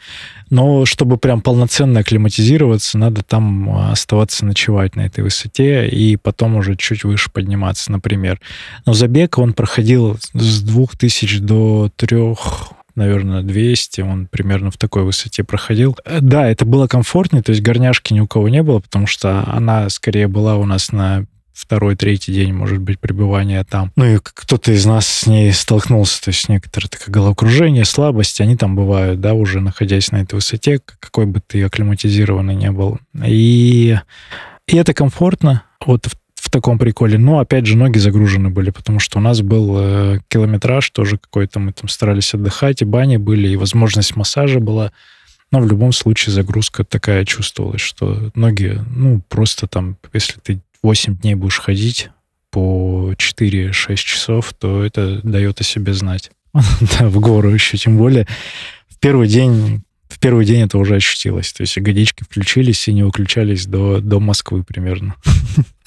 Но 0.50 0.84
чтобы 0.84 1.16
прям 1.16 1.40
полноценно 1.40 2.00
акклиматизироваться, 2.00 2.98
надо 2.98 3.22
там 3.22 3.70
а, 3.70 3.92
оставаться 3.92 4.44
ночевать 4.44 4.96
на 4.96 5.06
этой 5.06 5.24
высоте 5.24 5.88
и 5.88 6.16
потом 6.16 6.56
уже 6.56 6.76
чуть 6.76 7.04
выше 7.04 7.30
подниматься, 7.30 7.90
например. 7.90 8.40
Но 8.84 8.92
забег 8.92 9.38
он 9.38 9.52
проходил 9.52 10.18
с 10.34 10.62
2000 10.62 11.38
до 11.38 11.90
3 11.96 12.16
наверное, 12.96 13.42
200, 13.42 14.00
он 14.00 14.26
примерно 14.26 14.70
в 14.70 14.78
такой 14.78 15.04
высоте 15.04 15.44
проходил. 15.44 15.96
Да, 16.20 16.48
это 16.48 16.64
было 16.64 16.86
комфортнее, 16.86 17.42
то 17.42 17.50
есть 17.50 17.62
горняшки 17.62 18.14
ни 18.14 18.20
у 18.20 18.26
кого 18.26 18.48
не 18.48 18.62
было, 18.62 18.80
потому 18.80 19.06
что 19.06 19.44
она 19.46 19.88
скорее 19.90 20.28
была 20.28 20.56
у 20.56 20.64
нас 20.64 20.90
на 20.92 21.26
второй, 21.56 21.96
третий 21.96 22.32
день, 22.32 22.52
может 22.52 22.78
быть, 22.78 23.00
пребывания 23.00 23.64
там. 23.64 23.90
Ну 23.96 24.04
и 24.04 24.18
кто-то 24.22 24.72
из 24.72 24.84
нас 24.84 25.06
с 25.06 25.26
ней 25.26 25.52
столкнулся, 25.52 26.22
то 26.22 26.28
есть 26.28 26.48
некоторые 26.48 26.90
такое 26.90 27.12
головокружение, 27.12 27.84
слабость, 27.84 28.40
они 28.40 28.56
там 28.56 28.76
бывают, 28.76 29.20
да, 29.20 29.34
уже 29.34 29.60
находясь 29.60 30.12
на 30.12 30.18
этой 30.18 30.34
высоте, 30.34 30.80
какой 31.00 31.26
бы 31.26 31.40
ты 31.44 31.62
акклиматизированный 31.62 32.54
не 32.54 32.70
был. 32.70 32.98
И, 33.24 33.96
и 34.66 34.76
это 34.76 34.92
комфортно, 34.92 35.62
вот 35.84 36.06
в, 36.06 36.14
в 36.34 36.50
таком 36.50 36.78
приколе. 36.78 37.16
Но, 37.16 37.38
опять 37.38 37.66
же, 37.66 37.76
ноги 37.76 37.98
загружены 37.98 38.50
были, 38.50 38.70
потому 38.70 38.98
что 38.98 39.18
у 39.18 39.22
нас 39.22 39.40
был 39.40 39.76
э, 39.78 40.20
километраж 40.28 40.90
тоже 40.90 41.16
какой-то, 41.18 41.58
мы 41.58 41.72
там 41.72 41.88
старались 41.88 42.34
отдыхать, 42.34 42.82
и 42.82 42.84
бани 42.84 43.16
были, 43.16 43.48
и 43.48 43.56
возможность 43.56 44.14
массажа 44.14 44.60
была. 44.60 44.92
Но 45.52 45.60
в 45.60 45.68
любом 45.68 45.92
случае 45.92 46.34
загрузка 46.34 46.84
такая 46.84 47.24
чувствовалась, 47.24 47.80
что 47.80 48.30
ноги, 48.34 48.78
ну, 48.94 49.22
просто 49.28 49.68
там, 49.68 49.96
если 50.12 50.40
ты 50.40 50.60
8 50.86 51.16
дней 51.16 51.34
будешь 51.34 51.58
ходить 51.58 52.10
по 52.52 53.12
4-6 53.14 53.96
часов, 53.96 54.54
то 54.56 54.84
это 54.84 55.20
дает 55.24 55.60
о 55.60 55.64
себе 55.64 55.92
знать. 55.92 56.30
да, 56.54 57.08
в 57.08 57.18
гору 57.18 57.50
еще, 57.50 57.76
тем 57.76 57.98
более 57.98 58.28
в 58.88 59.00
первый 59.00 59.26
день 59.26 59.82
в 60.08 60.20
первый 60.20 60.46
день 60.46 60.62
это 60.62 60.78
уже 60.78 60.94
ощутилось. 60.94 61.52
То 61.52 61.62
есть 61.62 61.76
годички 61.78 62.22
включились 62.22 62.86
и 62.86 62.92
не 62.92 63.02
выключались 63.02 63.66
до, 63.66 64.00
до 64.00 64.20
Москвы 64.20 64.62
примерно. 64.62 65.16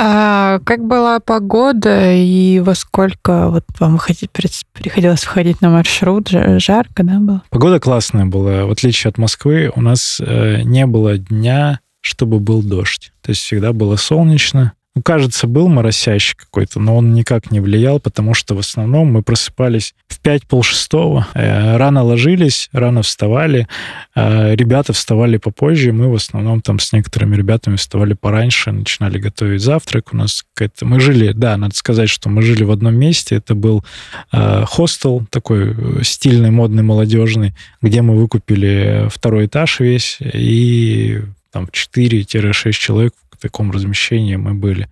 А 0.01 0.59
как 0.65 0.85
была 0.85 1.19
погода 1.19 2.13
и 2.13 2.59
во 2.59 2.73
сколько 2.73 3.49
вот 3.49 3.65
вам 3.79 3.93
выходить, 3.93 4.29
приходилось 4.31 5.23
входить 5.23 5.61
на 5.61 5.69
маршрут? 5.69 6.29
Жарко, 6.29 7.03
да, 7.03 7.19
было? 7.19 7.43
Погода 7.49 7.79
классная 7.79 8.25
была. 8.25 8.65
В 8.65 8.71
отличие 8.71 9.09
от 9.09 9.17
Москвы, 9.17 9.71
у 9.75 9.81
нас 9.81 10.21
э, 10.25 10.61
не 10.63 10.85
было 10.85 11.17
дня, 11.17 11.81
чтобы 12.01 12.39
был 12.39 12.63
дождь. 12.63 13.11
То 13.21 13.31
есть 13.31 13.41
всегда 13.41 13.73
было 13.73 13.95
солнечно. 13.97 14.73
Ну, 14.95 15.03
кажется, 15.03 15.45
был 15.45 15.67
моросящий 15.67 16.35
какой-то, 16.35 16.79
но 16.79 16.97
он 16.97 17.13
никак 17.13 17.51
не 17.51 17.59
влиял, 17.59 17.99
потому 17.99 18.33
что 18.33 18.55
в 18.55 18.59
основном 18.59 19.13
мы 19.13 19.21
просыпались 19.21 19.93
в 20.07 20.19
5 20.19 20.47
полшестого, 20.47 21.27
э, 21.35 21.77
рано 21.77 22.03
ложились, 22.03 22.69
рано 22.71 23.03
вставали, 23.03 23.67
э, 24.15 24.55
ребята 24.55 24.91
вставали 24.93 25.37
попозже, 25.37 25.93
мы 25.93 26.11
в 26.11 26.15
основном 26.15 26.61
там 26.61 26.79
с 26.79 26.91
некоторыми 26.91 27.35
ребятами 27.35 27.75
вставали 27.75 28.13
пораньше, 28.13 28.71
начинали 28.71 29.19
готовить 29.19 29.61
завтрак. 29.61 30.11
У 30.11 30.17
нас 30.17 30.43
какая-то... 30.55 30.85
Мы 30.87 30.99
жили, 30.99 31.33
да, 31.33 31.55
надо 31.55 31.75
сказать, 31.75 32.09
что 32.09 32.29
мы 32.29 32.41
жили 32.41 32.63
в 32.63 32.71
одном 32.71 32.95
месте, 32.95 33.35
это 33.35 33.53
был 33.53 33.85
э, 34.31 34.65
хостел 34.65 35.23
такой 35.29 35.75
э, 35.77 36.03
стильный, 36.03 36.49
модный, 36.49 36.81
молодежный, 36.81 37.53
где 37.81 38.01
мы 38.01 38.17
выкупили 38.17 39.07
второй 39.11 39.45
этаж 39.45 39.81
весь, 39.81 40.17
и 40.19 41.21
там 41.51 41.65
4-6 41.65 42.71
человек 42.71 43.13
таком 43.39 43.71
размещении 43.71 44.35
мы 44.35 44.53
были. 44.53 44.87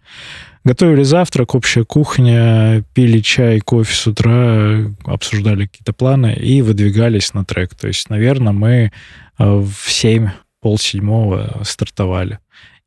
Готовили 0.63 1.03
завтрак, 1.03 1.55
общая 1.55 1.85
кухня, 1.85 2.83
пили 2.93 3.19
чай, 3.19 3.59
кофе 3.59 3.93
с 3.93 4.07
утра, 4.07 4.93
обсуждали 5.05 5.65
какие-то 5.65 5.93
планы 5.93 6.33
и 6.33 6.61
выдвигались 6.61 7.33
на 7.33 7.45
трек. 7.45 7.73
То 7.75 7.87
есть, 7.87 8.09
наверное, 8.09 8.53
мы 8.53 8.91
э, 9.39 9.43
в 9.45 9.71
7, 9.87 10.29
полседьмого 10.61 11.61
стартовали. 11.63 12.39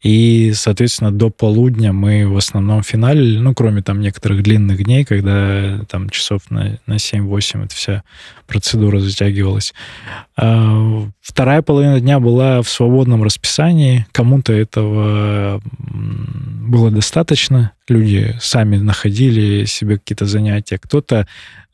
И, 0.02 0.52
соответственно, 0.54 1.12
до 1.12 1.28
полудня 1.28 1.92
мы 1.92 2.26
в 2.26 2.37
основном 2.37 2.83
финалили, 2.83 3.38
ну, 3.38 3.54
кроме 3.54 3.83
там 3.83 4.00
некоторых 4.00 4.42
длинных 4.42 4.83
дней, 4.85 5.04
когда 5.04 5.80
там 5.90 6.09
часов 6.09 6.50
на, 6.50 6.78
на 6.87 6.95
7-8 6.95 7.64
эта 7.66 7.75
вся 7.75 8.02
процедура 8.47 8.99
затягивалась. 9.00 9.75
А, 10.37 11.07
вторая 11.21 11.61
половина 11.61 12.00
дня 12.00 12.19
была 12.19 12.62
в 12.62 12.69
свободном 12.69 13.23
расписании. 13.23 14.07
Кому-то 14.12 14.54
этого 14.54 15.61
было 15.78 16.90
достаточно. 16.90 17.73
Люди 17.90 18.37
сами 18.40 18.76
находили 18.76 19.64
себе 19.64 19.99
какие-то 19.99 20.25
занятия. 20.25 20.78
Кто-то 20.78 21.26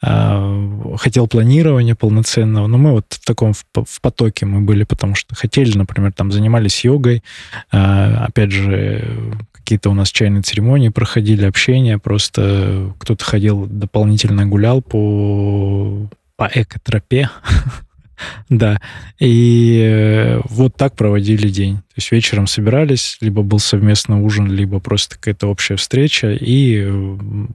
а, 0.02 0.96
хотел 0.99 1.28
планирования 1.28 1.94
полноценного, 1.94 2.66
но 2.66 2.78
мы 2.78 2.92
вот 2.92 3.04
в 3.11 3.25
таком 3.25 3.52
в 3.52 4.00
потоке 4.00 4.46
мы 4.46 4.62
были, 4.62 4.85
потому 4.85 5.14
что 5.14 5.35
хотели, 5.35 5.76
например, 5.76 6.12
там 6.12 6.32
занимались 6.32 6.85
йогой, 6.85 7.23
а, 7.70 8.25
опять 8.28 8.50
же, 8.50 9.37
какие-то 9.52 9.90
у 9.90 9.94
нас 9.94 10.11
чайные 10.11 10.42
церемонии 10.42 10.88
проходили, 10.90 11.44
общение, 11.44 11.99
просто 11.99 12.94
кто-то 12.99 13.25
ходил 13.25 13.66
дополнительно 13.66 14.46
гулял 14.46 14.80
по, 14.80 16.08
по 16.37 16.50
экотропе, 16.54 17.28
да, 18.49 18.78
и 19.18 19.80
э, 19.82 20.40
вот 20.44 20.76
так 20.76 20.94
проводили 20.94 21.49
день. 21.49 21.76
То 21.76 21.94
есть 21.96 22.12
вечером 22.12 22.46
собирались, 22.46 23.18
либо 23.20 23.42
был 23.42 23.58
совместный 23.58 24.16
ужин, 24.16 24.50
либо 24.50 24.80
просто 24.80 25.16
какая-то 25.16 25.49
общая 25.49 25.76
встреча, 25.76 26.32
и 26.32 26.88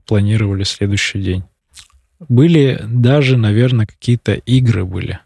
планировали 0.05 0.63
следующий 0.63 1.21
день. 1.21 1.43
Были 2.29 2.79
даже, 2.87 3.37
наверное, 3.37 3.85
какие-то 3.87 4.33
игры 4.33 4.85
были. 4.85 5.19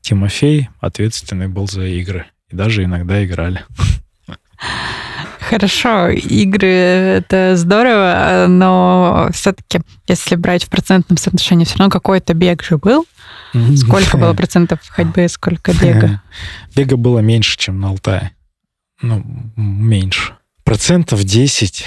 Тимофей 0.00 0.68
ответственный 0.80 1.48
был 1.48 1.66
за 1.66 1.86
игры. 1.86 2.26
И 2.50 2.56
даже 2.56 2.84
иногда 2.84 3.24
играли. 3.24 3.64
Хорошо, 5.40 6.08
игры 6.08 6.68
это 6.68 7.56
здорово, 7.56 8.46
но 8.48 9.28
все-таки, 9.32 9.80
если 10.08 10.36
брать 10.36 10.64
в 10.64 10.70
процентном 10.70 11.16
соотношении, 11.16 11.64
все 11.64 11.78
равно 11.78 11.90
какой-то 11.90 12.34
бег 12.34 12.62
же 12.62 12.76
был. 12.78 13.06
Сколько 13.76 14.16
было 14.16 14.34
процентов 14.34 14.80
ходьбы, 14.88 15.28
сколько 15.28 15.72
бега? 15.72 16.22
Бега 16.74 16.96
было 16.96 17.20
меньше, 17.20 17.56
чем 17.56 17.80
на 17.80 17.90
Алтае. 17.90 18.32
Ну, 19.00 19.24
меньше. 19.56 20.34
Процентов 20.64 21.22
10 21.24 21.84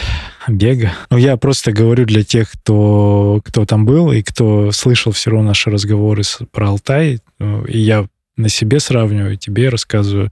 бега. 0.47 0.93
Ну, 1.09 1.17
я 1.17 1.36
просто 1.38 1.71
говорю 1.71 2.05
для 2.05 2.24
тех, 2.24 2.51
кто, 2.51 3.41
кто 3.43 3.65
там 3.65 3.86
был 3.86 4.12
и 4.12 4.21
кто 4.21 4.71
слышал 4.71 5.12
все 5.12 5.31
равно 5.31 5.47
наши 5.47 5.71
разговоры 5.71 6.24
с, 6.24 6.39
про 6.51 6.69
Алтай. 6.69 7.19
Ну, 7.39 7.65
и 7.65 7.79
я 7.79 8.07
на 8.36 8.50
себе 8.50 8.79
сравниваю, 8.79 9.36
тебе 9.36 9.69
рассказываю. 9.69 10.31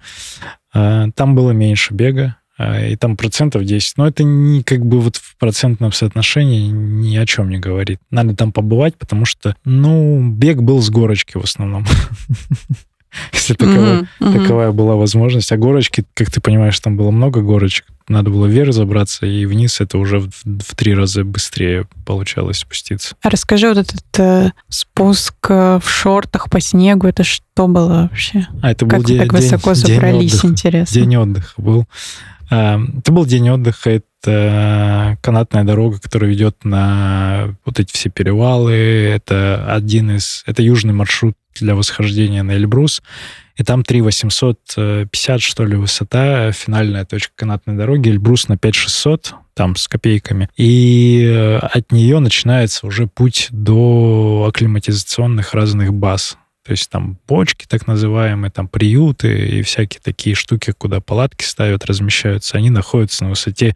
А, 0.74 1.10
там 1.16 1.34
было 1.34 1.52
меньше 1.52 1.94
бега, 1.94 2.38
и 2.58 2.96
там 2.96 3.18
процентов 3.18 3.66
10. 3.66 3.98
Но 3.98 4.08
это 4.08 4.24
не 4.24 4.64
как 4.64 4.86
бы 4.86 5.00
вот 5.02 5.18
в 5.18 5.38
процентном 5.38 5.92
соотношении 5.92 6.70
ни 6.70 7.16
о 7.18 7.26
чем 7.26 7.50
не 7.50 7.60
говорит. 7.60 8.00
Надо 8.10 8.36
там 8.36 8.52
побывать, 8.52 8.96
потому 8.98 9.26
что, 9.26 9.56
ну, 9.66 10.30
бег 10.30 10.62
был 10.62 10.82
с 10.82 10.90
горочки 10.90 11.38
в 11.38 11.44
основном. 11.44 11.86
Если 13.34 13.54
такова, 13.54 14.08
таковая 14.20 14.72
была 14.72 14.96
возможность. 14.96 15.52
А 15.52 15.58
горочки, 15.58 16.06
как 16.14 16.30
ты 16.30 16.42
понимаешь, 16.42 16.80
там 16.80 16.98
было 16.98 17.12
много 17.12 17.42
горочек 17.42 17.86
надо 18.08 18.30
было 18.30 18.46
вверх 18.46 18.74
забраться, 18.74 19.26
и 19.26 19.46
вниз 19.46 19.82
это 19.82 19.98
уже 19.98 20.20
в, 20.20 20.76
три 20.76 20.94
раза 20.94 21.24
быстрее 21.24 21.88
получалось 22.06 22.60
спуститься. 22.60 23.16
А 23.22 23.30
расскажи, 23.30 23.68
вот 23.68 23.78
этот 23.78 24.20
э, 24.20 24.52
спуск 24.70 25.36
э, 25.50 25.80
в 25.84 25.90
шортах 25.90 26.50
по 26.50 26.60
снегу, 26.60 27.08
это 27.08 27.24
что 27.24 27.68
было 27.68 28.10
вообще? 28.10 28.48
А, 28.62 28.72
это 28.72 28.86
был 28.86 28.98
как 28.98 29.06
день, 29.06 29.20
так 29.20 29.34
высоко 29.34 29.72
отдыха. 29.72 30.48
интересно? 30.48 30.94
День 30.94 31.16
отдыха 31.16 31.54
был. 31.58 31.88
А, 32.50 32.80
это 32.98 33.12
был 33.12 33.26
день 33.26 33.50
отдыха, 33.50 34.02
это 34.02 35.18
канатная 35.22 35.64
дорога, 35.64 36.00
которая 36.00 36.30
ведет 36.30 36.64
на 36.64 37.56
вот 37.66 37.80
эти 37.80 37.94
все 37.94 38.10
перевалы. 38.10 38.74
Это 38.74 39.74
один 39.74 40.16
из... 40.16 40.44
Это 40.46 40.62
южный 40.62 40.94
маршрут 40.94 41.36
для 41.56 41.76
восхождения 41.76 42.44
на 42.44 42.52
Эльбрус. 42.52 43.02
И 43.56 43.64
там 43.64 43.84
3850, 43.84 45.42
что 45.42 45.66
ли, 45.66 45.76
высота, 45.76 46.52
финальная 46.52 47.06
точка 47.06 47.34
канатной 47.36 47.76
дороги, 47.76 48.10
Эльбрус 48.10 48.50
на 48.50 48.58
5600, 48.58 49.36
там 49.54 49.76
с 49.78 49.88
копейками. 49.88 50.50
И 50.58 51.24
э, 51.26 51.58
от 51.58 51.92
нее 51.92 52.20
начинается 52.20 52.86
уже 52.86 53.08
путь 53.08 53.48
до 53.52 54.46
акклиматизационных 54.50 55.54
разных 55.54 55.94
баз. 55.94 56.38
То 56.66 56.72
есть 56.72 56.90
там 56.90 57.18
бочки 57.28 57.66
так 57.68 57.86
называемые, 57.86 58.50
там 58.50 58.68
приюты 58.68 59.48
и 59.48 59.62
всякие 59.62 60.02
такие 60.04 60.36
штуки, 60.36 60.74
куда 60.76 61.00
палатки 61.00 61.44
ставят, 61.44 61.86
размещаются, 61.86 62.58
они 62.58 62.72
находятся 62.72 63.24
на 63.26 63.32
высоте 63.32 63.76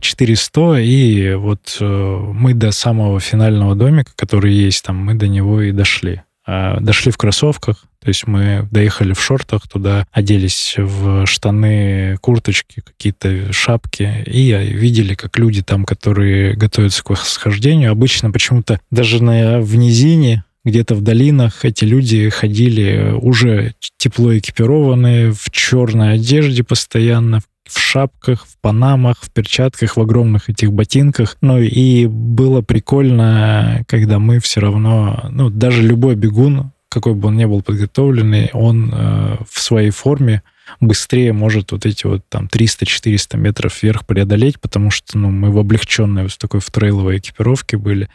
400, 0.00 0.78
и 0.78 1.34
вот 1.34 1.76
э, 1.80 1.84
мы 1.84 2.54
до 2.54 2.72
самого 2.72 3.20
финального 3.20 3.74
домика, 3.74 4.12
который 4.16 4.52
есть 4.52 4.84
там, 4.84 4.96
мы 4.96 5.14
до 5.14 5.28
него 5.28 5.62
и 5.62 5.72
дошли. 5.72 6.22
Э, 6.46 6.78
дошли 6.80 7.12
в 7.12 7.16
кроссовках, 7.16 7.84
то 8.00 8.08
есть 8.08 8.26
мы 8.26 8.66
доехали 8.70 9.12
в 9.12 9.20
шортах 9.20 9.68
туда, 9.68 10.06
оделись 10.12 10.74
в 10.76 11.26
штаны, 11.26 12.16
курточки, 12.20 12.80
какие-то 12.80 13.52
шапки, 13.52 14.24
и 14.26 14.52
видели, 14.52 15.14
как 15.14 15.38
люди 15.38 15.62
там, 15.62 15.84
которые 15.84 16.54
готовятся 16.54 17.04
к 17.04 17.10
восхождению, 17.10 17.92
обычно 17.92 18.30
почему-то 18.30 18.80
даже 18.90 19.22
на, 19.22 19.60
в 19.60 19.76
низине 19.76 20.44
где-то 20.68 20.94
в 20.94 21.02
долинах 21.02 21.64
эти 21.64 21.84
люди 21.84 22.28
ходили 22.28 23.12
уже 23.20 23.74
тепло 23.96 24.36
экипированные, 24.36 25.32
в 25.32 25.50
черной 25.50 26.14
одежде 26.14 26.62
постоянно, 26.62 27.40
в 27.68 27.78
шапках, 27.78 28.46
в 28.46 28.58
панамах, 28.60 29.18
в 29.20 29.30
перчатках, 29.30 29.96
в 29.96 30.00
огромных 30.00 30.48
этих 30.48 30.72
ботинках. 30.72 31.36
Ну 31.40 31.58
и 31.58 32.06
было 32.06 32.62
прикольно, 32.62 33.84
когда 33.86 34.18
мы 34.18 34.40
все 34.40 34.60
равно, 34.60 35.28
ну 35.30 35.50
даже 35.50 35.82
любой 35.82 36.14
бегун, 36.14 36.72
какой 36.88 37.14
бы 37.14 37.28
он 37.28 37.36
ни 37.36 37.44
был 37.44 37.62
подготовленный, 37.62 38.50
он 38.54 38.90
э, 38.92 39.36
в 39.48 39.60
своей 39.60 39.90
форме 39.90 40.42
быстрее 40.80 41.32
может 41.32 41.72
вот 41.72 41.86
эти 41.86 42.06
вот 42.06 42.22
там 42.28 42.46
300-400 42.46 43.36
метров 43.36 43.82
вверх 43.82 44.06
преодолеть, 44.06 44.60
потому 44.60 44.90
что 44.90 45.18
ну, 45.18 45.30
мы 45.30 45.50
в 45.50 45.58
облегченной 45.58 46.24
вот 46.24 46.38
такой 46.38 46.60
в 46.60 46.70
трейловой 46.70 47.18
экипировке 47.18 47.76
были, 47.76 48.08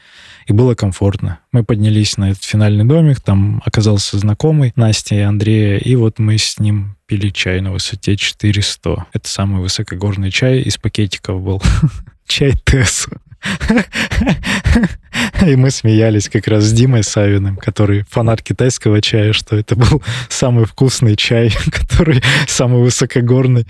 и 0.47 0.53
было 0.53 0.75
комфортно. 0.75 1.39
Мы 1.51 1.63
поднялись 1.63 2.17
на 2.17 2.32
этот 2.32 2.43
финальный 2.43 2.86
домик, 2.86 3.19
там 3.19 3.62
оказался 3.65 4.17
знакомый 4.17 4.73
Настя 4.75 5.15
и 5.15 5.19
Андрея, 5.19 5.77
и 5.77 5.95
вот 5.95 6.19
мы 6.19 6.38
с 6.38 6.60
ним 6.60 6.95
пили 7.06 7.29
чай 7.29 7.62
на 7.62 7.71
высоте 7.71 8.15
400. 8.15 9.08
Это 9.13 9.27
самый 9.27 9.62
высокогорный 9.62 10.32
чай 10.32 10.62
из 10.62 10.77
пакетиков 10.77 11.41
был. 11.41 11.62
Чай 12.27 12.53
Тесс. 12.63 13.08
И 15.45 15.56
мы 15.56 15.71
смеялись 15.71 16.29
как 16.29 16.47
раз 16.47 16.63
с 16.63 16.71
Димой 16.71 17.03
Савиным, 17.03 17.58
который 17.58 18.06
фанат 18.10 18.41
китайского 18.41 19.01
чая, 19.01 19.34
что 19.34 19.58
это 19.58 19.75
был 19.75 20.01
самый 20.29 20.65
вкусный 20.65 21.15
чай, 21.15 21.53
который 21.71 22.23
самый 22.47 22.82
высокогорный, 22.82 23.67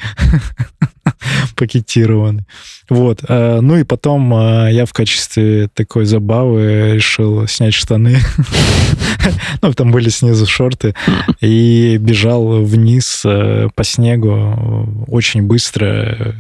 пакетированный. 1.56 2.44
Вот. 2.90 3.24
А, 3.28 3.62
ну 3.62 3.78
и 3.78 3.84
потом 3.84 4.34
а, 4.34 4.70
я 4.70 4.86
в 4.86 4.94
качестве 4.94 5.70
такой 5.74 6.06
забавы 6.06 6.94
решил 6.96 7.48
снять 7.48 7.74
штаны. 7.74 8.18
Ну, 9.62 9.72
там 9.72 9.92
были 9.92 10.10
снизу 10.10 10.46
шорты. 10.46 10.94
И 11.40 11.96
бежал 11.98 12.62
вниз 12.62 13.22
э, 13.24 13.70
по 13.74 13.84
снегу 13.86 15.06
очень 15.08 15.44
быстро, 15.44 16.36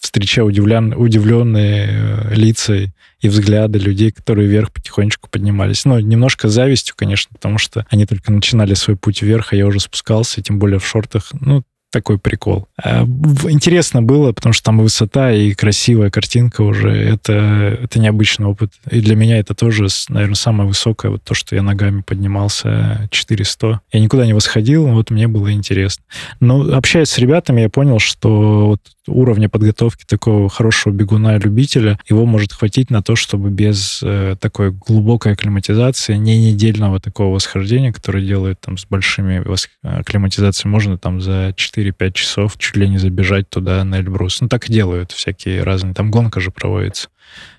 встречая 0.00 0.44
удивлен, 0.44 0.94
удивленные 0.96 1.88
э, 1.90 2.34
лица 2.34 2.74
и 3.20 3.28
взгляды 3.28 3.78
людей, 3.78 4.10
которые 4.10 4.48
вверх 4.48 4.72
потихонечку 4.72 5.28
поднимались. 5.28 5.84
Ну, 5.84 5.98
немножко 5.98 6.48
завистью, 6.48 6.94
конечно, 6.96 7.30
потому 7.34 7.58
что 7.58 7.86
они 7.90 8.06
только 8.06 8.32
начинали 8.32 8.74
свой 8.74 8.96
путь 8.96 9.22
вверх, 9.22 9.52
а 9.52 9.56
я 9.56 9.66
уже 9.66 9.80
спускался, 9.80 10.42
тем 10.42 10.58
более 10.58 10.78
в 10.78 10.86
шортах. 10.86 11.30
Ну, 11.40 11.62
такой 11.90 12.18
прикол. 12.18 12.68
А, 12.82 13.04
интересно 13.48 14.02
было, 14.02 14.32
потому 14.32 14.52
что 14.52 14.64
там 14.64 14.78
высота 14.78 15.32
и 15.32 15.54
красивая 15.54 16.10
картинка 16.10 16.62
уже. 16.62 16.90
Это, 16.90 17.78
это 17.82 17.98
необычный 17.98 18.46
опыт. 18.46 18.72
И 18.90 19.00
для 19.00 19.16
меня 19.16 19.38
это 19.38 19.54
тоже, 19.54 19.86
наверное, 20.08 20.34
самое 20.34 20.68
высокое, 20.68 21.10
вот 21.10 21.22
то, 21.22 21.34
что 21.34 21.54
я 21.56 21.62
ногами 21.62 22.02
поднимался 22.02 23.08
400. 23.10 23.80
Я 23.92 24.00
никуда 24.00 24.26
не 24.26 24.34
восходил, 24.34 24.86
вот 24.88 25.10
мне 25.10 25.28
было 25.28 25.52
интересно. 25.52 26.04
Но 26.40 26.60
общаясь 26.74 27.08
с 27.08 27.18
ребятами, 27.18 27.62
я 27.62 27.68
понял, 27.70 27.98
что 27.98 28.68
вот 28.68 28.80
уровня 29.08 29.48
подготовки 29.48 30.04
такого 30.04 30.48
хорошего 30.48 30.92
бегуна-любителя, 30.92 31.98
его 32.08 32.26
может 32.26 32.52
хватить 32.52 32.90
на 32.90 33.02
то, 33.02 33.16
чтобы 33.16 33.50
без 33.50 34.00
э, 34.02 34.36
такой 34.40 34.70
глубокой 34.70 35.32
акклиматизации, 35.32 36.16
не 36.16 36.38
недельного 36.50 37.00
такого 37.00 37.34
восхождения, 37.34 37.92
которое 37.92 38.24
делают 38.24 38.60
там 38.60 38.78
с 38.78 38.86
большими 38.86 39.44
акклиматизациями, 39.82 40.72
можно 40.72 40.98
там 40.98 41.20
за 41.20 41.50
4-5 41.50 42.12
часов 42.12 42.58
чуть 42.58 42.76
ли 42.76 42.88
не 42.88 42.98
забежать 42.98 43.48
туда 43.48 43.82
на 43.84 44.00
Эльбрус. 44.00 44.40
Ну, 44.40 44.48
так 44.48 44.68
и 44.68 44.72
делают 44.72 45.12
всякие 45.12 45.62
разные. 45.62 45.94
Там 45.94 46.10
гонка 46.10 46.40
же 46.40 46.50
проводится. 46.50 47.08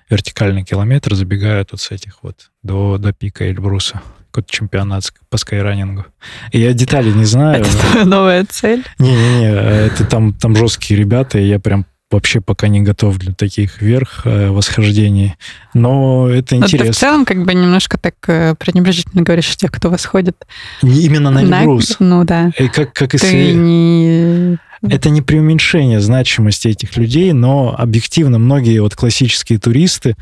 Вертикальный 0.08 0.64
километр 0.64 1.14
забегают 1.14 1.72
вот 1.72 1.80
с 1.80 1.90
этих 1.90 2.22
вот 2.22 2.50
до, 2.62 2.98
до 2.98 3.12
пика 3.12 3.48
Эльбруса 3.48 4.02
какой-то 4.30 4.50
чемпионат 4.50 5.12
по 5.28 5.36
скайранингу. 5.36 6.06
Я 6.52 6.72
детали 6.72 7.10
не 7.10 7.24
знаю. 7.24 7.64
Это 7.64 8.04
новая 8.04 8.46
цель? 8.48 8.84
Не-не-не, 8.98 9.52
это 9.86 10.04
там, 10.04 10.32
там 10.32 10.56
жесткие 10.56 10.98
ребята, 10.98 11.38
и 11.38 11.46
я 11.46 11.58
прям 11.58 11.86
вообще 12.10 12.40
пока 12.40 12.68
не 12.68 12.80
готов 12.80 13.18
для 13.18 13.32
таких 13.32 13.80
вверх 13.80 14.22
э, 14.24 14.50
восхождений. 14.50 15.34
Но 15.74 16.28
это 16.28 16.56
интересно. 16.56 16.78
Но 16.78 16.84
ты 16.86 16.92
в 16.92 16.96
целом 16.96 17.24
как 17.24 17.44
бы 17.44 17.54
немножко 17.54 17.98
так 17.98 18.14
э, 18.26 18.54
пренебрежительно 18.56 19.22
говоришь 19.22 19.52
о 19.52 19.56
тех, 19.56 19.70
кто 19.70 19.90
восходит. 19.90 20.36
Именно 20.82 21.30
на 21.30 21.62
Эльбрус. 21.62 22.00
На... 22.00 22.06
Ну 22.06 22.24
да. 22.24 22.50
И 22.58 22.68
как, 22.68 22.92
как 22.92 23.14
и 23.14 23.18
ты 23.18 23.52
не... 23.52 24.58
Это 24.82 25.10
не 25.10 25.20
преуменьшение 25.20 26.00
значимости 26.00 26.68
этих 26.68 26.96
людей, 26.96 27.32
но 27.32 27.74
объективно 27.78 28.38
многие 28.38 28.80
вот 28.80 28.94
классические 28.96 29.58
туристы, 29.58 30.16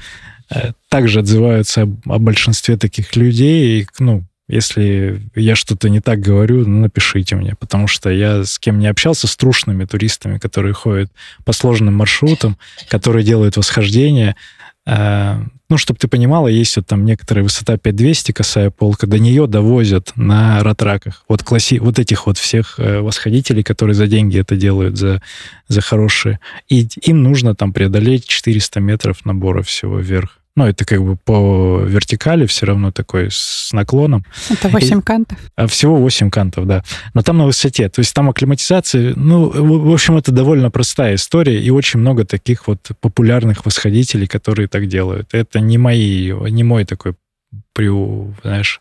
также 0.89 1.21
отзываются 1.21 1.83
о, 1.83 2.19
большинстве 2.19 2.77
таких 2.77 3.15
людей. 3.17 3.81
И, 3.81 3.87
ну, 3.99 4.25
если 4.49 5.21
я 5.35 5.55
что-то 5.55 5.89
не 5.91 6.01
так 6.01 6.21
говорю, 6.21 6.67
ну, 6.67 6.81
напишите 6.81 7.37
мне, 7.37 7.55
потому 7.55 7.87
что 7.87 8.09
я 8.11 8.45
с 8.45 8.59
кем 8.59 8.79
не 8.79 8.87
общался, 8.87 9.27
с 9.27 9.37
трушными 9.37 9.85
туристами, 9.85 10.39
которые 10.39 10.73
ходят 10.73 11.13
по 11.45 11.53
сложным 11.53 11.95
маршрутам, 11.95 12.57
которые 12.89 13.25
делают 13.25 13.57
восхождения, 13.57 14.37
э, 14.87 15.41
ну, 15.71 15.77
чтобы 15.77 15.99
ты 15.99 16.09
понимала, 16.09 16.49
есть 16.49 16.77
вот 16.77 16.87
там 16.87 17.05
некоторая 17.05 17.43
высота 17.43 17.77
5200, 17.77 18.33
косая 18.33 18.71
полка, 18.71 19.07
до 19.07 19.19
нее 19.19 19.47
довозят 19.47 20.13
на 20.17 20.63
ратраках. 20.63 21.25
Вот, 21.29 21.43
класси... 21.43 21.79
вот 21.79 21.99
этих 21.99 22.27
вот 22.27 22.39
всех 22.39 22.79
э, 22.79 23.01
восходителей, 23.01 23.63
которые 23.63 23.95
за 23.95 24.07
деньги 24.07 24.39
это 24.39 24.57
делают, 24.57 24.97
за, 24.97 25.23
за 25.69 25.81
хорошие. 25.81 26.41
И 26.69 26.89
им 27.03 27.23
нужно 27.23 27.55
там 27.55 27.73
преодолеть 27.73 28.27
400 28.27 28.81
метров 28.81 29.25
набора 29.25 29.63
всего 29.63 29.99
вверх. 29.99 30.39
Ну, 30.59 30.67
это 30.67 30.85
как 30.85 31.01
бы 31.05 31.15
по 31.15 31.85
вертикали 31.85 32.45
все 32.47 32.67
равно 32.67 32.91
такой 32.91 33.29
с 33.31 33.73
наклоном. 33.73 34.25
Это 34.51 34.69
8 34.69 34.99
и, 34.99 35.03
кантов? 35.03 35.39
А, 35.55 35.69
всего 35.69 35.95
8 35.99 36.31
кантов, 36.31 36.67
да. 36.67 36.83
Но 37.15 37.23
там 37.23 37.39
на 37.39 37.47
высоте. 37.47 37.89
То 37.89 38.01
есть 38.01 38.13
там 38.13 38.29
акклиматизация, 38.29 39.13
ну, 39.15 39.51
в 39.51 39.93
общем, 39.93 40.17
это 40.17 40.33
довольно 40.33 40.73
простая 40.73 41.15
история, 41.15 41.63
и 41.63 41.71
очень 41.71 42.01
много 42.01 42.25
таких 42.25 42.67
вот 42.67 42.91
популярных 43.01 43.67
восходителей, 43.67 44.27
которые 44.27 44.67
так 44.67 44.89
делают. 44.89 45.29
Это 45.31 45.61
не 45.61 45.79
мои, 45.79 46.33
не 46.51 46.65
мой 46.65 46.85
такой 46.85 47.15
при, 47.73 47.89
знаешь, 48.43 48.81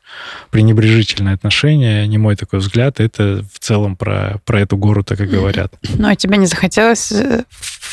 пренебрежительное 0.49 1.35
отношение, 1.35 2.07
не 2.07 2.17
мой 2.17 2.35
такой 2.35 2.57
взгляд, 2.57 2.99
это 2.99 3.45
в 3.53 3.59
целом 3.59 3.95
про, 3.95 4.41
про 4.45 4.61
эту 4.61 4.77
гору 4.77 5.03
так 5.03 5.21
и 5.21 5.25
говорят. 5.25 5.73
Ну, 5.95 6.07
а 6.07 6.15
тебе 6.15 6.37
не 6.37 6.47
захотелось 6.47 7.13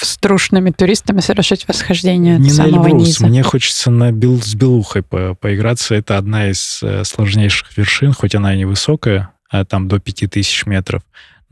с 0.03 0.17
трушными 0.19 0.71
туристами 0.71 1.21
совершить 1.21 1.67
восхождение 1.69 2.39
не 2.39 2.53
на 2.53 2.67
Эльбрус, 2.67 3.07
низа? 3.07 3.27
мне 3.27 3.43
хочется 3.43 3.91
на 3.91 4.13
бел, 4.13 4.41
с 4.41 4.55
Белухой 4.55 5.03
по, 5.03 5.35
поиграться. 5.35 5.95
Это 5.95 6.19
одна 6.19 6.51
из 6.51 6.81
э, 6.83 7.05
сложнейших 7.05 7.77
вершин, 7.77 8.13
хоть 8.13 8.35
она 8.35 8.55
и 8.55 8.59
невысокая, 8.59 9.31
а 9.51 9.65
там 9.65 9.89
до 9.89 9.99
5000 9.99 10.67
метров 10.67 11.03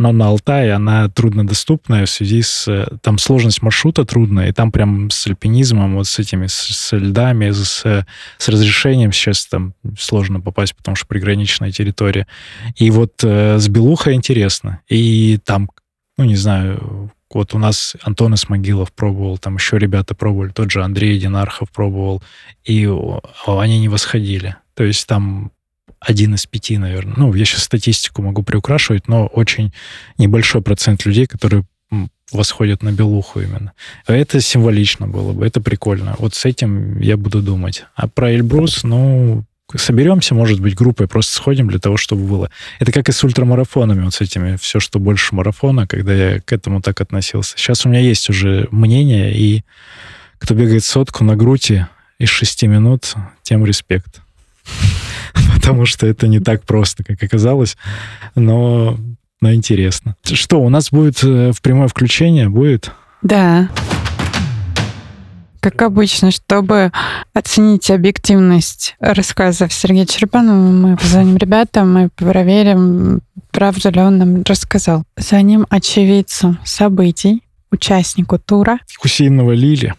но 0.03 0.11
на 0.13 0.29
Алтае 0.29 0.73
она 0.73 1.09
труднодоступная 1.09 2.07
в 2.07 2.11
связи 2.11 2.43
с... 2.43 2.67
Э, 2.67 2.97
там 3.03 3.19
сложность 3.19 3.63
маршрута 3.63 4.05
трудная, 4.05 4.49
и 4.49 4.53
там 4.53 4.73
прям 4.73 5.11
с 5.11 5.27
альпинизмом, 5.27 5.95
вот 5.95 6.07
с 6.07 6.19
этими, 6.19 6.47
с, 6.47 6.55
с 6.55 6.97
льдами, 6.97 7.51
с, 7.51 7.85
с 8.39 8.49
разрешением 8.49 9.13
сейчас 9.13 9.47
там 9.47 9.75
сложно 9.99 10.41
попасть, 10.41 10.75
потому 10.75 10.97
что 10.97 11.07
приграничная 11.07 11.71
территория. 11.71 12.27
И 12.77 12.91
вот 12.91 13.23
э, 13.23 13.59
с 13.59 13.69
Белухой 13.69 14.15
интересно. 14.15 14.81
И 14.89 15.39
там, 15.45 15.71
ну, 16.17 16.25
не 16.25 16.37
знаю, 16.37 17.13
вот 17.35 17.55
у 17.55 17.59
нас 17.59 17.97
Антон 18.03 18.35
Исмогилов 18.35 18.93
пробовал, 18.93 19.39
там 19.39 19.57
еще 19.57 19.79
ребята 19.79 20.15
пробовали, 20.15 20.51
тот 20.51 20.71
же 20.71 20.83
Андрей 20.83 21.19
Динархов 21.19 21.71
пробовал, 21.71 22.23
и 22.65 22.89
они 23.47 23.81
не 23.81 23.89
восходили. 23.89 24.57
То 24.75 24.85
есть 24.85 25.07
там 25.07 25.53
один 26.01 26.35
из 26.35 26.47
пяти, 26.47 26.79
наверное. 26.79 27.15
Ну, 27.17 27.35
я 27.35 27.45
сейчас 27.45 27.63
статистику 27.63 28.23
могу 28.23 28.43
приукрашивать, 28.43 29.09
но 29.09 29.27
очень 29.27 29.73
небольшой 30.19 30.63
процент 30.63 31.05
людей, 31.07 31.27
которые 31.27 31.65
восходят 32.33 32.83
на 32.83 32.93
белуху 32.93 33.41
именно. 33.41 33.73
Это 34.07 34.41
символично 34.41 35.07
было 35.07 35.33
бы, 35.33 35.47
это 35.47 35.61
прикольно. 35.61 36.17
Вот 36.19 36.35
с 36.35 36.45
этим 36.47 36.99
я 36.99 37.17
буду 37.17 37.43
думать. 37.43 37.85
А 37.95 38.09
про 38.09 38.33
Эльбрус, 38.33 38.83
ну, 38.85 39.45
соберемся, 39.77 40.35
может 40.35 40.61
быть, 40.61 40.75
группой, 40.75 41.09
просто 41.09 41.35
сходим 41.35 41.69
для 41.69 41.79
того, 41.79 41.97
чтобы 41.97 42.25
было. 42.25 42.51
Это 42.79 42.93
как 42.93 43.09
и 43.09 43.13
с 43.13 43.25
ультрамарафонами, 43.25 44.05
вот 44.05 44.15
с 44.15 44.21
этими, 44.21 44.57
все, 44.57 44.81
что 44.81 44.99
больше 44.99 45.35
марафона, 45.35 45.87
когда 45.87 46.15
я 46.15 46.41
к 46.41 46.53
этому 46.53 46.81
так 46.81 47.01
относился. 47.01 47.57
Сейчас 47.57 47.87
у 47.87 47.89
меня 47.89 48.01
есть 48.01 48.29
уже 48.31 48.69
мнение, 48.71 49.35
и 49.37 49.65
кто 50.39 50.55
бегает 50.55 50.85
сотку 50.85 51.25
на 51.25 51.37
груди 51.37 51.87
из 52.19 52.29
шести 52.29 52.67
минут, 52.67 53.15
тем 53.43 53.65
респект. 53.65 54.23
потому 55.55 55.87
что 55.87 56.07
это 56.07 56.27
не 56.27 56.41
так 56.41 56.65
просто, 56.65 57.05
как 57.05 57.23
оказалось, 57.23 57.77
но, 58.35 58.99
но 59.41 59.53
интересно. 59.53 60.17
Что, 60.25 60.61
у 60.61 60.69
нас 60.69 60.91
будет 60.91 61.23
э, 61.23 61.53
в 61.53 61.63
прямое 61.63 61.89
включение? 61.89 62.49
Будет? 62.49 62.93
Да. 63.23 63.69
Как 65.63 65.81
обычно, 65.83 66.33
чтобы 66.33 66.91
оценить 67.35 67.89
объективность 67.89 68.97
рассказов 68.99 69.73
Сергея 69.73 70.07
Черепанова, 70.07 70.57
мы 70.57 70.97
позвоним 70.97 71.37
ребятам 71.37 71.99
и 71.99 72.09
проверим, 72.09 73.21
правда 73.53 73.91
ли 73.91 74.01
он 74.01 74.19
нам 74.19 74.43
рассказал. 74.43 75.05
За 75.17 75.41
ним 75.41 75.69
очевидцу 75.71 76.59
событий, 76.65 77.45
участнику 77.71 78.41
тура. 78.41 78.81
Кусейного 78.99 79.53
Лили. 79.53 79.95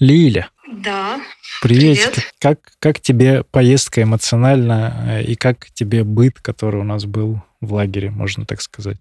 Лиля. 0.00 0.48
Да. 0.72 1.20
Приветик. 1.62 2.10
Привет. 2.10 2.32
Как, 2.40 2.58
как 2.80 3.00
тебе 3.00 3.44
поездка 3.44 4.02
эмоционально 4.02 5.06
э, 5.06 5.22
и 5.22 5.36
как 5.36 5.66
тебе 5.72 6.02
быт, 6.02 6.40
который 6.40 6.80
у 6.80 6.84
нас 6.84 7.04
был 7.04 7.42
в 7.60 7.74
лагере, 7.74 8.10
можно 8.10 8.44
так 8.44 8.60
сказать? 8.60 8.96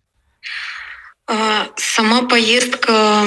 А, 1.32 1.68
сама 2.00 2.22
поездка 2.22 3.26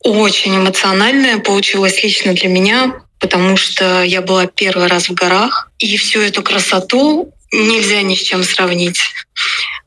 очень 0.00 0.56
эмоциональная 0.56 1.40
получилась 1.40 2.02
лично 2.02 2.32
для 2.32 2.48
меня, 2.48 2.94
потому 3.18 3.58
что 3.58 4.02
я 4.02 4.22
была 4.22 4.46
первый 4.46 4.86
раз 4.86 5.10
в 5.10 5.12
горах, 5.12 5.70
и 5.78 5.98
всю 5.98 6.20
эту 6.20 6.42
красоту 6.42 7.34
нельзя 7.52 8.00
ни 8.00 8.14
с 8.14 8.22
чем 8.22 8.42
сравнить. 8.42 8.98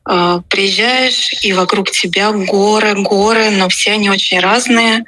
А, 0.04 0.40
приезжаешь, 0.48 1.34
и 1.42 1.52
вокруг 1.52 1.90
тебя 1.90 2.30
горы, 2.30 2.94
горы, 2.94 3.50
но 3.50 3.68
все 3.68 3.94
они 3.94 4.08
очень 4.08 4.38
разные. 4.38 5.04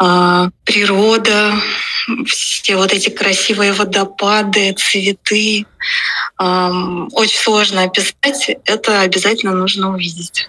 А, 0.00 0.48
природа, 0.64 1.54
все 2.26 2.74
вот 2.74 2.92
эти 2.92 3.10
красивые 3.10 3.74
водопады, 3.74 4.72
цветы. 4.72 5.66
Очень 6.36 7.38
сложно 7.38 7.84
описать, 7.84 8.56
это 8.64 9.02
обязательно 9.02 9.52
нужно 9.52 9.92
увидеть. 9.94 10.48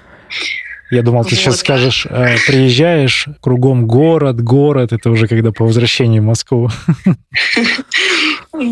Я 0.90 1.02
думал, 1.02 1.24
ты 1.24 1.32
вот. 1.32 1.40
сейчас 1.40 1.60
скажешь, 1.60 2.08
э, 2.10 2.38
приезжаешь, 2.48 3.28
кругом 3.42 3.88
город, 3.88 4.42
город, 4.42 4.94
это 4.94 5.10
уже 5.10 5.28
когда 5.28 5.52
по 5.52 5.66
возвращении 5.66 6.20
в 6.20 6.24
Москву. 6.24 6.70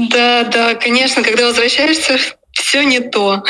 Да, 0.10 0.44
да, 0.46 0.74
конечно, 0.74 1.22
когда 1.22 1.46
возвращаешься, 1.46 2.18
все 2.56 2.84
не 2.84 3.02
то. 3.02 3.44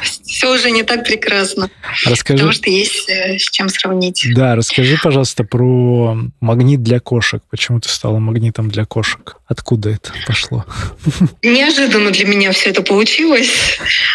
Все 0.00 0.54
уже 0.54 0.70
не 0.70 0.84
так 0.84 1.04
прекрасно. 1.04 1.68
Расскажи. 2.04 2.38
Потому 2.38 2.52
что 2.52 2.70
есть 2.70 3.08
э, 3.08 3.36
с 3.38 3.50
чем 3.50 3.68
сравнить. 3.68 4.24
Да, 4.34 4.54
расскажи, 4.54 4.96
пожалуйста, 5.02 5.42
про 5.42 6.16
магнит 6.40 6.82
для 6.82 7.00
кошек. 7.00 7.42
Почему 7.50 7.80
ты 7.80 7.88
стала 7.88 8.18
магнитом 8.18 8.70
для 8.70 8.84
кошек? 8.84 9.36
Откуда 9.46 9.90
это 9.90 10.12
пошло? 10.26 10.64
Неожиданно 11.42 12.12
для 12.12 12.26
меня 12.26 12.52
все 12.52 12.70
это 12.70 12.82
получилось. 12.82 13.50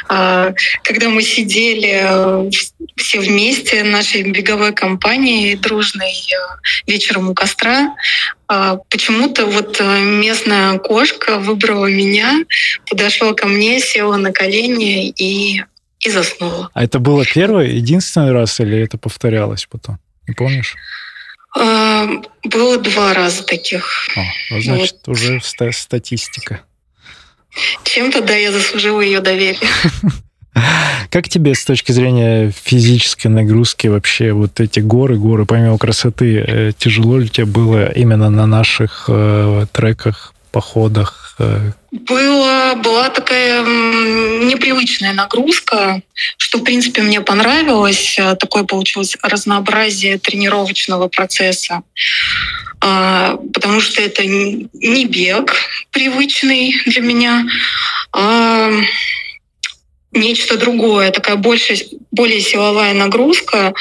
А, 0.08 0.54
когда 0.84 1.10
мы 1.10 1.22
сидели 1.22 2.02
э, 2.02 2.50
все 2.96 3.20
вместе 3.20 3.84
нашей 3.84 4.24
беговой 4.24 4.74
компанией 4.74 5.56
дружной 5.56 6.14
э, 6.14 6.36
вечером 6.88 7.30
у 7.30 7.34
костра, 7.34 7.96
почему-то 8.90 9.46
вот 9.46 9.80
э, 9.80 10.00
местная 10.02 10.78
кошка 10.80 11.40
выбрала 11.40 11.88
меня, 11.88 12.44
подошла 12.90 13.34
ко 13.34 13.48
мне, 13.48 13.80
села 13.80 14.18
на 14.18 14.32
колени 14.32 15.10
и, 15.10 15.62
и 16.00 16.10
заснула. 16.10 16.70
А 16.74 16.84
это 16.84 17.00
было 17.00 17.26
первый, 17.26 17.76
единственный 17.76 18.32
раз 18.32 18.60
или 18.60 18.80
это 18.80 18.98
повторялось 18.98 19.66
потом? 19.70 20.00
Не 20.28 20.34
помнишь? 20.34 20.76
А, 21.56 22.08
было 22.44 22.78
два 22.78 23.14
раза 23.14 23.44
таких. 23.44 24.08
О, 24.16 24.24
ну, 24.50 24.62
значит, 24.62 24.98
вот. 25.06 25.14
уже 25.14 25.42
статистика. 25.42 26.62
Чем-то, 27.84 28.22
да, 28.22 28.36
я 28.36 28.52
заслужила 28.52 29.02
ее 29.02 29.20
доверие. 29.20 29.70
Как 31.10 31.30
тебе 31.30 31.56
с 31.56 31.66
точки 31.66 31.92
зрения 31.92 32.52
физической 32.52 33.28
нагрузки 33.28 33.88
вообще 33.88 34.34
вот 34.34 34.60
эти 34.60 34.80
горы, 34.80 35.18
горы, 35.18 35.46
помимо 35.46 35.78
красоты, 35.78 36.44
э, 36.46 36.72
тяжело 36.78 37.18
ли 37.18 37.30
тебе 37.30 37.46
было 37.46 37.92
именно 37.92 38.30
на 38.30 38.46
наших 38.46 39.06
э, 39.08 39.66
треках, 39.72 40.34
походах? 40.52 41.36
Э? 41.40 41.72
Была, 41.92 42.76
была 42.76 43.10
такая 43.10 43.64
непривычная 43.64 45.14
нагрузка, 45.14 46.02
что, 46.38 46.60
в 46.60 46.64
принципе, 46.64 47.02
мне 47.02 47.22
понравилось. 47.22 48.16
Э, 48.20 48.36
такое 48.36 48.64
получилось 48.64 49.18
разнообразие 49.22 50.20
тренировочного 50.20 51.08
процесса. 51.08 51.82
А, 52.86 53.38
потому 53.54 53.80
что 53.80 54.02
это 54.02 54.26
не 54.26 55.06
бег 55.06 55.54
привычный 55.92 56.76
для 56.86 57.02
меня, 57.02 57.46
а 58.12 58.72
нечто 60.14 60.58
другое, 60.58 61.12
такая 61.12 61.36
больше, 61.36 61.76
более 62.12 62.42
силовая 62.42 62.94
нагрузка. 62.94 63.74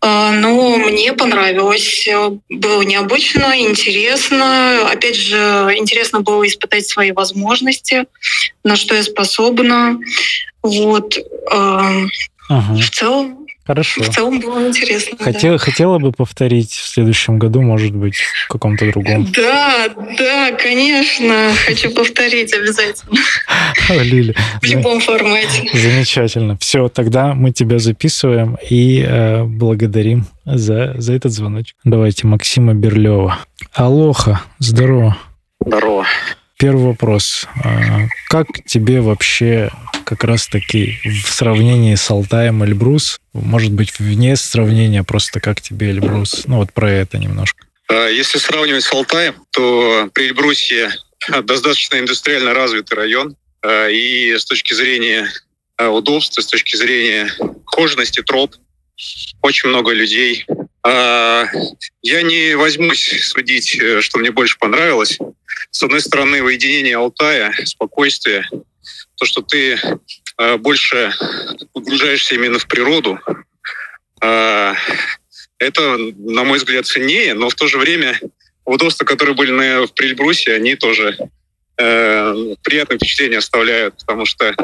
А, 0.00 0.32
но 0.32 0.76
мне 0.76 1.12
понравилось. 1.12 2.08
Было 2.48 2.82
необычно, 2.82 3.60
интересно. 3.60 4.90
Опять 4.90 5.16
же, 5.16 5.36
интересно 5.76 6.20
было 6.20 6.46
испытать 6.46 6.88
свои 6.88 7.12
возможности, 7.12 8.06
на 8.64 8.76
что 8.76 8.94
я 8.94 9.02
способна. 9.02 9.98
Вот. 10.62 11.16
А, 11.50 11.92
ага. 12.48 12.74
В 12.74 12.90
целом 12.90 13.41
Хорошо. 13.64 14.02
В 14.02 14.08
целом 14.08 14.40
было 14.40 14.66
интересно. 14.66 15.16
Хотела, 15.18 15.56
да. 15.56 15.64
хотела 15.64 15.98
бы 15.98 16.10
повторить 16.10 16.72
в 16.72 16.86
следующем 16.88 17.38
году, 17.38 17.62
может 17.62 17.94
быть, 17.94 18.16
в 18.16 18.48
каком-то 18.48 18.90
другом. 18.90 19.30
Да, 19.32 19.88
да, 20.18 20.52
конечно. 20.52 21.52
Хочу 21.66 21.90
повторить 21.92 22.52
обязательно. 22.52 23.16
Лиля. 24.02 24.34
В 24.60 24.66
любом 24.66 25.00
формате. 25.00 25.70
Замечательно. 25.72 26.56
Все, 26.58 26.88
тогда 26.88 27.34
мы 27.34 27.52
тебя 27.52 27.78
записываем 27.78 28.58
и 28.68 29.04
э, 29.06 29.44
благодарим 29.44 30.26
за, 30.44 30.94
за 30.98 31.12
этот 31.12 31.32
звоночек. 31.32 31.76
Давайте 31.84 32.26
Максима 32.26 32.74
Берлева. 32.74 33.38
Алоха, 33.74 34.42
здорово. 34.58 35.16
Здорово. 35.64 36.06
Первый 36.62 36.84
вопрос. 36.84 37.48
А, 37.64 38.06
как 38.28 38.46
тебе 38.64 39.00
вообще 39.00 39.68
как 40.04 40.22
раз-таки 40.22 41.00
в 41.02 41.28
сравнении 41.28 41.96
с 41.96 42.08
Алтаем 42.08 42.62
Эльбрус, 42.62 43.18
может 43.32 43.72
быть, 43.72 43.98
вне 43.98 44.36
сравнения, 44.36 45.02
просто 45.02 45.40
как 45.40 45.60
тебе 45.60 45.90
Эльбрус? 45.90 46.44
Ну 46.46 46.58
вот 46.58 46.72
про 46.72 46.88
это 46.88 47.18
немножко. 47.18 47.66
А, 47.88 48.06
если 48.06 48.38
сравнивать 48.38 48.84
с 48.84 48.92
Алтаем, 48.92 49.34
то 49.50 50.08
при 50.14 50.26
Эльбрусе 50.26 50.92
достаточно 51.42 51.98
индустриально 51.98 52.54
развитый 52.54 52.96
район, 52.96 53.34
а, 53.62 53.88
и 53.88 54.32
с 54.32 54.44
точки 54.44 54.72
зрения 54.72 55.28
удобства, 55.80 56.42
с 56.42 56.46
точки 56.46 56.76
зрения 56.76 57.28
хожености 57.66 58.22
троп, 58.22 58.54
очень 59.40 59.68
много 59.68 59.90
людей. 59.90 60.46
Я 60.84 62.22
не 62.22 62.54
возьмусь 62.54 63.24
судить, 63.24 63.76
э, 63.80 64.00
что 64.00 64.18
мне 64.18 64.30
больше 64.30 64.58
понравилось 64.58 65.18
с 65.72 65.82
одной 65.82 66.00
стороны, 66.00 66.42
уединение 66.42 66.96
Алтая, 66.96 67.52
спокойствие, 67.64 68.48
то, 69.16 69.24
что 69.24 69.40
ты 69.40 69.78
э, 70.38 70.56
больше 70.58 71.12
погружаешься 71.72 72.34
именно 72.34 72.58
в 72.58 72.68
природу, 72.68 73.18
э, 74.22 74.74
это, 75.58 75.96
на 75.96 76.44
мой 76.44 76.58
взгляд, 76.58 76.86
ценнее, 76.86 77.34
но 77.34 77.48
в 77.48 77.54
то 77.54 77.66
же 77.66 77.78
время 77.78 78.20
удобства, 78.64 79.04
которые 79.04 79.34
были 79.34 79.50
на, 79.50 79.86
в 79.86 79.94
Прильбрусе, 79.94 80.54
они 80.54 80.74
тоже 80.74 81.16
э, 81.78 82.54
приятное 82.62 82.98
впечатление 82.98 83.38
оставляют, 83.38 83.96
потому 83.98 84.26
что 84.26 84.54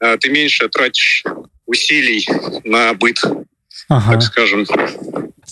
э, 0.00 0.16
ты 0.18 0.28
меньше 0.28 0.68
тратишь 0.68 1.22
усилий 1.66 2.26
на 2.64 2.94
быт, 2.94 3.22
ага. 3.88 4.12
так 4.12 4.22
скажем. 4.22 4.66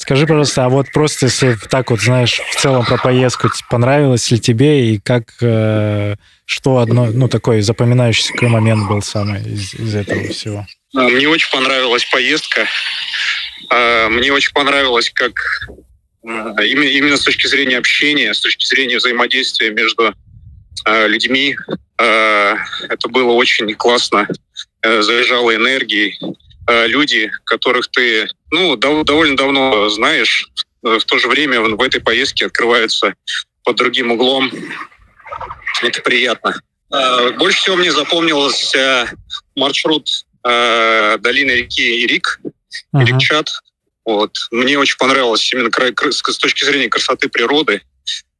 Скажи, 0.00 0.26
пожалуйста, 0.26 0.64
а 0.64 0.68
вот 0.70 0.90
просто 0.92 1.26
если 1.26 1.58
так 1.68 1.90
вот, 1.90 2.00
знаешь, 2.00 2.40
в 2.52 2.56
целом 2.58 2.86
про 2.86 2.96
поездку, 2.96 3.50
понравилось 3.68 4.30
ли 4.30 4.40
тебе 4.40 4.94
и 4.94 4.98
как, 4.98 5.24
э, 5.42 6.14
что 6.46 6.78
одно, 6.78 7.10
ну, 7.12 7.28
такой 7.28 7.60
запоминающийся 7.60 8.32
какой 8.32 8.48
момент 8.48 8.88
был 8.88 9.02
самый 9.02 9.42
из, 9.42 9.74
из 9.74 9.94
этого 9.94 10.26
всего? 10.28 10.66
А, 10.96 11.06
мне 11.06 11.28
очень 11.28 11.50
понравилась 11.52 12.06
поездка. 12.10 12.66
А, 13.68 14.08
мне 14.08 14.32
очень 14.32 14.54
понравилось, 14.54 15.10
как 15.10 15.34
а, 16.26 16.62
именно 16.62 17.18
с 17.18 17.22
точки 17.22 17.46
зрения 17.46 17.76
общения, 17.76 18.32
с 18.32 18.40
точки 18.40 18.64
зрения 18.64 18.96
взаимодействия 18.96 19.70
между 19.70 20.14
людьми. 21.08 21.58
Это 21.98 23.08
было 23.10 23.32
очень 23.32 23.74
классно, 23.74 24.26
э, 24.80 25.02
заряжало 25.02 25.54
энергией. 25.54 26.18
Э, 26.70 26.86
люди, 26.86 27.32
которых 27.44 27.88
ты 27.88 28.28
ну, 28.52 28.76
дов- 28.76 29.02
довольно 29.02 29.36
давно 29.36 29.88
знаешь, 29.88 30.48
в 30.82 31.00
то 31.00 31.18
же 31.18 31.26
время 31.26 31.60
в 31.60 31.82
этой 31.82 32.00
поездке 32.00 32.46
открываются 32.46 33.14
под 33.64 33.76
другим 33.76 34.12
углом. 34.12 34.52
Это 35.82 36.00
приятно. 36.00 36.62
Э, 36.92 37.32
больше 37.32 37.58
всего 37.58 37.74
мне 37.74 37.90
запомнился 37.90 39.10
маршрут 39.56 40.24
э, 40.44 41.18
долины 41.18 41.50
реки 41.50 42.04
Ирик, 42.04 42.40
uh-huh. 42.44 43.02
Ирикчат. 43.02 43.50
Вот. 44.04 44.36
Мне 44.52 44.78
очень 44.78 44.96
понравилось 44.96 45.52
именно 45.52 45.70
с 45.72 46.38
точки 46.38 46.64
зрения 46.64 46.88
красоты 46.88 47.28
природы, 47.28 47.82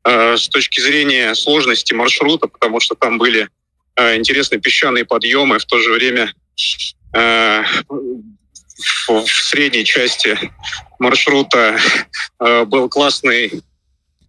с 0.04 0.48
точки 0.48 0.80
зрения 0.80 1.34
сложности 1.34 1.92
маршрута, 1.92 2.48
потому 2.48 2.80
что 2.80 2.94
там 2.94 3.18
были 3.18 3.48
интересные 3.96 4.58
песчаные 4.58 5.04
подъемы, 5.04 5.58
в 5.58 5.66
то 5.66 5.78
же 5.78 5.92
время 5.92 6.32
Э, 7.12 7.64
в 9.08 9.26
средней 9.26 9.84
части 9.84 10.38
маршрута 10.98 11.76
э, 12.38 12.64
был 12.64 12.88
классный 12.88 13.62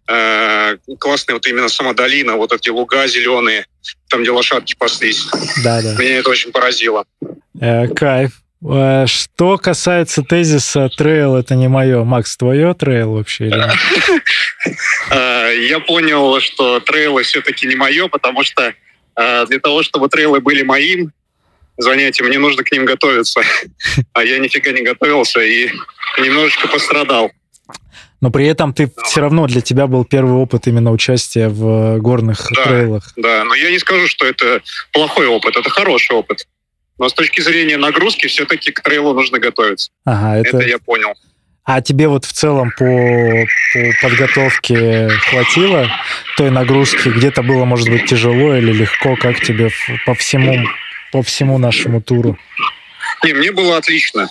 э, 0.08 0.76
классная 0.98 1.34
вот 1.34 1.46
именно 1.46 1.68
сама 1.68 1.94
долина, 1.94 2.36
вот 2.36 2.52
эти 2.52 2.68
луга 2.68 3.06
зеленые, 3.06 3.66
там, 4.10 4.22
где 4.22 4.30
лошадки 4.30 4.74
паслись. 4.76 5.26
Да, 5.62 5.80
да. 5.80 5.94
Меня 5.94 6.18
это 6.18 6.30
очень 6.30 6.52
поразило. 6.52 7.04
Э, 7.60 7.88
кайф. 7.88 8.32
Что 9.06 9.58
касается 9.58 10.22
тезиса 10.22 10.88
«трейл— 10.88 11.34
это 11.38 11.56
не 11.56 11.66
мое», 11.66 12.04
Макс, 12.04 12.36
твое 12.36 12.74
трейл 12.74 13.14
вообще? 13.14 13.46
Я 15.10 15.80
понял, 15.80 16.38
что 16.38 16.78
трейлы 16.78 17.24
все-таки 17.24 17.66
не 17.66 17.74
мое, 17.74 18.06
потому 18.06 18.44
что 18.44 18.72
для 19.16 19.58
того, 19.60 19.82
чтобы 19.82 20.08
трейлы 20.08 20.40
были 20.40 20.62
моим, 20.62 21.10
занятия, 21.82 22.24
мне 22.24 22.38
нужно 22.38 22.64
к 22.64 22.72
ним 22.72 22.84
готовиться. 22.84 23.40
А 24.12 24.24
я 24.24 24.38
нифига 24.38 24.72
не 24.72 24.82
готовился 24.82 25.40
и 25.40 25.70
немножечко 26.18 26.68
пострадал. 26.68 27.30
Но 28.20 28.30
при 28.30 28.46
этом 28.46 28.72
ты 28.72 28.90
все 29.04 29.20
равно 29.20 29.46
для 29.48 29.60
тебя 29.60 29.86
был 29.88 30.04
первый 30.04 30.34
опыт 30.34 30.68
именно 30.68 30.92
участия 30.92 31.48
в 31.48 31.98
горных 31.98 32.46
да, 32.54 32.62
трейлах. 32.62 33.12
Да, 33.16 33.44
но 33.44 33.54
я 33.54 33.70
не 33.70 33.78
скажу, 33.80 34.06
что 34.06 34.26
это 34.26 34.62
плохой 34.92 35.26
опыт, 35.26 35.56
это 35.56 35.68
хороший 35.68 36.14
опыт. 36.14 36.46
Но 36.98 37.08
с 37.08 37.14
точки 37.14 37.40
зрения 37.40 37.76
нагрузки 37.76 38.28
все-таки 38.28 38.70
к 38.70 38.80
трейлу 38.80 39.12
нужно 39.12 39.40
готовиться. 39.40 39.90
Ага, 40.04 40.38
это... 40.38 40.58
это 40.58 40.68
я 40.68 40.78
понял. 40.78 41.14
А 41.64 41.80
тебе 41.80 42.08
вот 42.08 42.24
в 42.24 42.32
целом 42.32 42.72
по, 42.76 42.84
по 42.84 44.08
подготовке 44.08 45.08
хватило 45.08 45.88
той 46.36 46.50
нагрузки? 46.50 47.08
Где-то 47.08 47.42
было, 47.42 47.64
может 47.64 47.88
быть, 47.88 48.06
тяжело 48.06 48.54
или 48.56 48.72
легко? 48.72 49.16
Как 49.16 49.40
тебе 49.40 49.70
по 50.04 50.14
всему 50.14 50.66
по 51.12 51.22
всему 51.22 51.58
нашему 51.58 52.02
туру? 52.02 52.36
Не, 53.22 53.34
мне 53.34 53.52
было 53.52 53.76
отлично. 53.76 54.28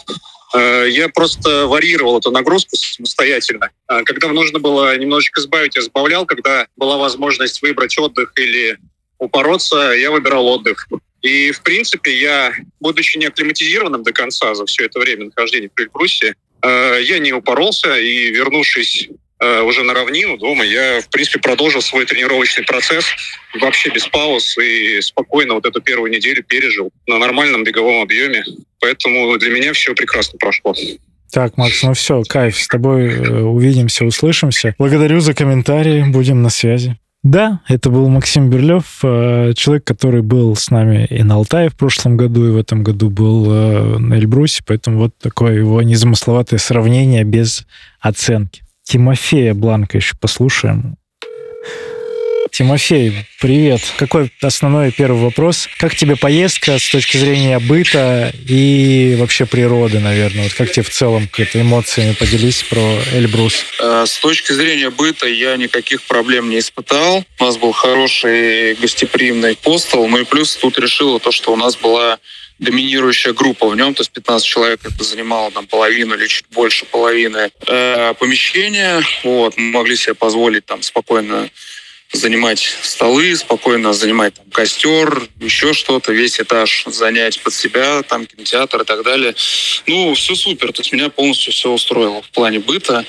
Э, 0.54 0.86
я 0.89 1.08
просто 1.08 1.67
варьировал 1.67 2.17
эту 2.17 2.32
нагрузку 2.32 2.76
самостоятельно. 2.76 3.70
Э, 3.88 4.04
когда 4.04 4.28
нужно 4.30 4.60
было 4.60 4.98
немножечко 4.98 5.39
сбавить, 5.41 5.76
я 5.76 5.82
сбавлял. 5.82 6.26
Когда 6.26 6.67
была 6.76 6.98
возможность 6.98 7.62
выбрать 7.62 7.98
отдых 7.98 8.34
или 8.36 8.78
упороться, 9.17 9.91
я 9.91 10.12
выбирал 10.12 10.48
отдых. 10.48 10.88
И, 11.22 11.52
в 11.52 11.62
принципе, 11.62 12.20
я, 12.20 12.54
будучи 12.80 13.17
не 13.17 13.28
акклиматизированным 13.28 14.04
до 14.04 14.12
конца 14.12 14.56
за 14.56 14.65
все 14.65 14.86
это 14.86 15.00
время 15.00 15.26
нахождения 15.26 15.70
в 15.74 15.80
Эльбрусе, 15.80 16.36
э, 16.63 17.00
я 17.04 17.20
не 17.20 17.32
упоролся 17.32 17.96
и, 17.98 18.32
вернувшись 18.32 19.10
уже 19.41 19.84
на 19.84 19.93
равнину 19.93 20.38
дома, 20.38 20.63
я, 20.63 21.01
в 21.01 21.10
принципе, 21.10 21.39
продолжил 21.39 21.82
свой 21.82 22.06
тренировочный 22.06 22.63
процесс 22.63 23.06
вообще 23.60 23.89
без 23.89 24.08
пауз 24.08 24.58
и 24.58 25.01
спокойно 25.01 25.56
вот 25.56 25.65
эту 25.65 25.82
первую 25.82 26.12
неделю 26.12 26.43
пережил 26.43 26.91
на 27.08 27.17
нормальном 27.17 27.63
беговом 27.63 28.01
объеме. 28.04 28.43
Поэтому 28.80 29.38
для 29.38 29.49
меня 29.49 29.73
все 29.73 29.93
прекрасно 29.93 30.38
прошло. 30.38 30.75
Так, 31.32 31.58
Макс, 31.58 31.82
ну 31.82 31.93
все, 31.93 32.23
кайф, 32.27 32.58
с 32.58 32.67
тобой 32.67 33.08
э, 33.08 33.41
увидимся, 33.41 34.04
услышимся. 34.06 34.75
Благодарю 34.77 35.21
за 35.21 35.34
комментарии, 35.34 36.04
будем 36.04 36.41
на 36.41 36.49
связи. 36.49 36.97
Да, 37.23 37.62
это 37.67 37.89
был 37.89 38.10
Максим 38.10 38.49
Берлев, 38.49 38.99
э, 39.04 39.54
человек, 39.56 39.86
который 39.86 40.23
был 40.23 40.56
с 40.56 40.69
нами 40.71 41.08
и 41.10 41.23
на 41.23 41.36
Алтае 41.36 41.69
в 41.69 41.77
прошлом 41.77 42.17
году, 42.17 42.47
и 42.47 42.51
в 42.51 42.58
этом 42.58 42.84
году 42.84 43.10
был 43.10 43.45
на 43.99 44.15
Эльбрусе, 44.15 44.62
поэтому 44.65 44.97
вот 44.97 45.13
такое 45.19 45.54
его 45.54 45.82
незамысловатое 45.82 46.60
сравнение 46.60 47.23
без 47.23 47.65
оценки. 48.01 48.63
Тимофея 48.91 49.54
Бланка 49.54 49.99
еще 49.99 50.15
послушаем. 50.19 50.97
Тимофей, 52.51 53.25
привет. 53.39 53.80
Какой 53.97 54.30
основной 54.41 54.91
первый 54.91 55.21
вопрос? 55.21 55.69
Как 55.77 55.95
тебе 55.95 56.17
поездка 56.17 56.77
с 56.77 56.89
точки 56.89 57.15
зрения 57.15 57.60
быта 57.60 58.34
и 58.49 59.15
вообще 59.17 59.45
природы, 59.45 59.99
наверное? 59.99 60.43
Вот 60.43 60.54
как 60.56 60.73
тебе 60.73 60.84
в 60.84 60.89
целом 60.89 61.30
какие-то 61.30 61.62
эмоциями 61.62 62.12
поделись 62.12 62.63
про 62.63 62.99
Эльбрус? 63.13 63.63
Э, 63.80 64.04
С 64.06 64.19
точки 64.19 64.51
зрения 64.51 64.89
быта 64.89 65.25
я 65.25 65.56
никаких 65.56 66.04
проблем 66.04 66.49
не 66.49 66.60
испытал. 66.60 67.23
У 67.39 67.45
нас 67.45 67.56
был 67.56 67.71
хороший 67.71 68.73
гостеприимный 68.73 69.56
постол. 69.56 70.10
Ну 70.10 70.17
и 70.17 70.25
плюс 70.25 70.58
тут 70.58 70.77
решило 70.77 71.21
то, 71.21 71.32
что 71.32 71.54
у 71.54 71.56
нас 71.56 71.77
была 71.77 72.19
доминирующая 72.62 73.34
группа 73.34 73.67
в 73.67 73.76
нем, 73.76 73.95
то 73.95 74.02
есть 74.02 74.12
15 74.12 74.47
человек 74.47 74.82
это 74.86 75.04
занимало 75.04 75.52
там 75.52 75.65
половину 75.65 76.15
или 76.15 76.28
чуть 76.28 76.45
больше 76.52 76.86
половины 76.86 77.52
э, 77.67 78.13
помещения. 78.13 79.02
Вот, 79.24 79.58
мы 79.58 79.71
могли 79.71 79.97
себе 79.97 80.13
позволить 80.13 80.65
там 80.65 80.84
спокойно 80.84 81.50
занимать 82.13 82.60
столы, 82.82 83.36
спокойно 83.36 83.93
занимать 83.93 84.34
там, 84.36 84.45
костер, 84.52 85.28
еще 85.39 85.74
что-то, 85.74 86.12
весь 86.12 86.39
этаж 86.39 86.84
занять 86.88 87.41
под 87.41 87.54
себя, 87.54 88.02
там 88.04 88.26
кинотеатр 88.26 88.82
и 88.82 88.86
так 88.86 89.04
далее. 89.04 89.34
Ну, 89.88 90.13
все 90.13 90.36
супер, 90.36 90.74
то 90.74 90.82
есть 90.82 90.91
меня 90.91 91.10
полностью 91.10 91.54
все 91.54 91.69
устроило 91.69 92.21
в 92.21 92.30
плане 92.32 92.60
быта. 92.60 93.06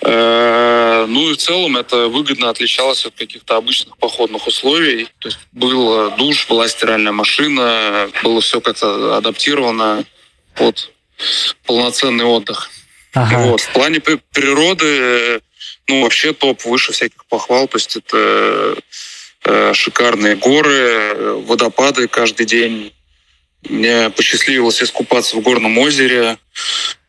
Э, 0.00 1.06
Ну 1.08 1.30
и 1.30 1.34
в 1.34 1.36
целом 1.36 1.76
это 1.76 2.08
выгодно 2.08 2.48
отличалось 2.48 3.04
от 3.04 3.14
каких-то 3.14 3.56
обычных 3.56 3.96
походных 3.98 4.46
условий. 4.46 5.08
То 5.18 5.28
есть 5.28 5.38
был 5.52 6.10
душ, 6.12 6.46
была 6.48 6.68
стиральная 6.68 7.12
машина, 7.12 8.08
было 8.22 8.40
все 8.40 8.60
как-то 8.60 9.16
адаптировано 9.16 10.04
под 10.54 10.90
полноценный 11.66 12.24
отдых. 12.24 12.70
Ага. 13.14 13.38
Вот. 13.46 13.60
В 13.60 13.72
плане 13.72 14.00
при- 14.00 14.20
природы, 14.32 14.86
э, 14.86 15.40
ну, 15.88 16.02
вообще 16.02 16.32
топ 16.32 16.64
выше 16.64 16.92
всяких 16.92 17.24
похвал. 17.26 17.68
То 17.68 17.76
есть 17.76 17.96
это 17.96 18.76
э, 19.44 19.72
шикарные 19.74 20.36
горы, 20.36 20.72
э, 20.72 21.42
водопады 21.46 22.08
каждый 22.08 22.46
день. 22.46 22.92
Мне 23.68 24.10
посчастливилось 24.10 24.82
искупаться 24.82 25.36
в 25.36 25.40
горном 25.40 25.78
озере. 25.78 26.36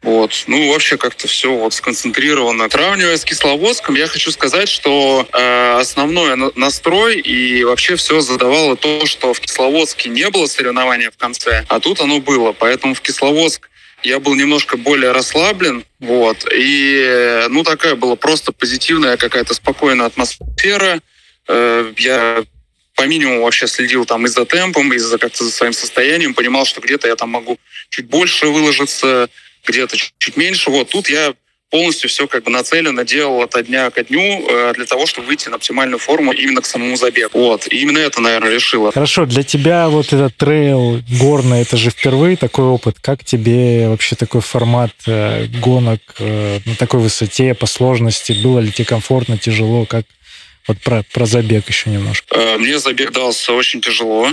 Вот. 0.03 0.43
Ну, 0.47 0.71
вообще 0.71 0.97
как-то 0.97 1.27
все 1.27 1.51
вот 1.51 1.73
сконцентрировано. 1.73 2.69
Сравнивая 2.69 3.17
с 3.17 3.23
Кисловодском, 3.23 3.95
я 3.95 4.07
хочу 4.07 4.31
сказать, 4.31 4.69
что 4.69 5.27
э, 5.31 5.77
основной 5.79 6.35
на- 6.35 6.51
настрой 6.55 7.19
и 7.19 7.63
вообще 7.63 7.95
все 7.95 8.19
задавало 8.21 8.75
то, 8.75 9.05
что 9.05 9.33
в 9.33 9.39
Кисловодске 9.39 10.09
не 10.09 10.29
было 10.29 10.45
соревнования 10.45 11.09
в 11.09 11.17
конце, 11.17 11.65
а 11.69 11.79
тут 11.79 12.01
оно 12.01 12.19
было. 12.19 12.51
Поэтому 12.51 12.93
в 12.93 13.01
Кисловодск 13.01 13.69
я 14.03 14.19
был 14.19 14.35
немножко 14.35 14.77
более 14.77 15.11
расслаблен, 15.11 15.85
вот, 15.99 16.45
и, 16.51 17.01
э, 17.05 17.47
ну, 17.49 17.63
такая 17.63 17.95
была 17.95 18.15
просто 18.15 18.51
позитивная 18.51 19.17
какая-то 19.17 19.53
спокойная 19.53 20.05
атмосфера. 20.05 21.01
Э, 21.47 21.91
Я 21.97 22.43
по 22.95 23.07
минимуму 23.07 23.43
вообще 23.43 23.67
следил 23.67 24.05
там 24.05 24.25
и 24.25 24.29
за 24.29 24.45
темпом, 24.45 24.93
и 24.93 24.97
за 24.97 25.17
как-то 25.17 25.43
за 25.43 25.51
своим 25.51 25.73
состоянием, 25.73 26.33
понимал, 26.33 26.65
что 26.65 26.79
где-то 26.81 27.07
я 27.07 27.15
там 27.15 27.29
могу 27.29 27.57
чуть 27.89 28.05
больше 28.05 28.47
выложиться, 28.47 29.29
где-то 29.65 29.97
чуть, 29.97 30.13
чуть 30.19 30.37
меньше. 30.37 30.69
Вот 30.69 30.89
тут 30.89 31.09
я 31.09 31.33
полностью 31.73 32.07
все 32.07 32.27
как 32.27 32.43
бы 32.43 32.51
нацеленно 32.51 33.03
делал 33.03 33.41
от 33.41 33.65
дня 33.65 33.89
ко 33.89 34.03
дню 34.03 34.45
э, 34.47 34.73
для 34.75 34.85
того, 34.85 35.07
чтобы 35.07 35.25
выйти 35.25 35.49
на 35.49 35.55
оптимальную 35.55 35.97
форму 35.97 36.31
именно 36.31 36.61
к 36.61 36.67
самому 36.67 36.95
забегу. 36.97 37.29
Вот. 37.33 37.65
И 37.67 37.77
именно 37.81 37.97
это, 37.97 38.21
наверное, 38.21 38.53
решило. 38.53 38.91
Хорошо, 38.91 39.25
для 39.25 39.41
тебя 39.41 39.89
вот 39.89 40.13
этот 40.13 40.37
трейл 40.37 41.01
горный, 41.19 41.61
это 41.61 41.75
же 41.75 41.89
впервые 41.89 42.37
такой 42.37 42.65
опыт. 42.65 42.97
Как 43.01 43.23
тебе 43.23 43.89
вообще 43.89 44.15
такой 44.15 44.41
формат 44.41 44.91
э, 45.07 45.47
гонок 45.47 46.01
э, 46.19 46.59
на 46.63 46.75
такой 46.75 46.99
высоте, 46.99 47.55
по 47.55 47.65
сложности? 47.65 48.33
Было 48.33 48.59
ли 48.59 48.71
тебе 48.71 48.85
комфортно, 48.85 49.39
тяжело? 49.39 49.87
Как 49.87 50.05
вот 50.67 50.77
про, 50.79 51.01
про 51.11 51.25
забег 51.25 51.67
еще 51.69 51.89
немножко. 51.89 52.35
Э, 52.35 52.57
Мне 52.59 52.77
забег 52.77 53.11
дался 53.13 53.51
очень 53.51 53.81
тяжело. 53.81 54.29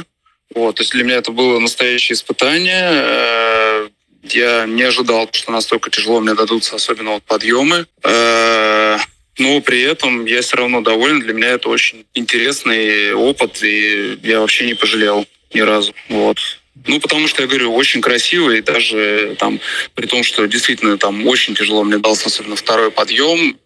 Вот, 0.54 0.76
то 0.76 0.82
есть 0.82 0.92
для 0.92 1.04
меня 1.04 1.16
это 1.16 1.32
было 1.32 1.58
настоящее 1.58 2.16
испытание. 2.16 3.88
Я 4.22 4.66
не 4.66 4.82
ожидал, 4.82 5.28
что 5.32 5.52
настолько 5.52 5.90
тяжело 5.90 6.20
мне 6.20 6.34
дадутся, 6.34 6.76
особенно 6.76 7.12
вот 7.12 7.22
подъемы. 7.24 7.86
Э, 8.02 8.98
Но 9.38 9.60
при 9.60 9.80
этом 9.82 10.26
я 10.26 10.42
все 10.42 10.56
равно 10.56 10.82
доволен. 10.82 11.20
Для 11.20 11.32
меня 11.32 11.48
это 11.48 11.68
очень 11.70 12.04
интересный 12.14 13.14
опыт, 13.14 13.62
и 13.62 14.18
я 14.22 14.40
вообще 14.40 14.66
не 14.66 14.74
пожалел 14.74 15.26
ни 15.54 15.60
разу. 15.60 15.94
Вот. 16.08 16.38
Ну, 16.86 17.00
потому 17.00 17.28
что, 17.28 17.42
я 17.42 17.48
говорю, 17.48 17.74
очень 17.74 18.00
красиво, 18.00 18.50
и 18.50 18.60
даже 18.60 19.36
там, 19.38 19.60
при 19.94 20.06
том, 20.06 20.22
что 20.22 20.46
действительно 20.46 20.96
там 20.98 21.26
очень 21.26 21.54
тяжело 21.54 21.84
мне 21.84 21.98
дался, 21.98 22.26
особенно 22.26 22.56
второй 22.56 22.90
подъем, 22.90 23.58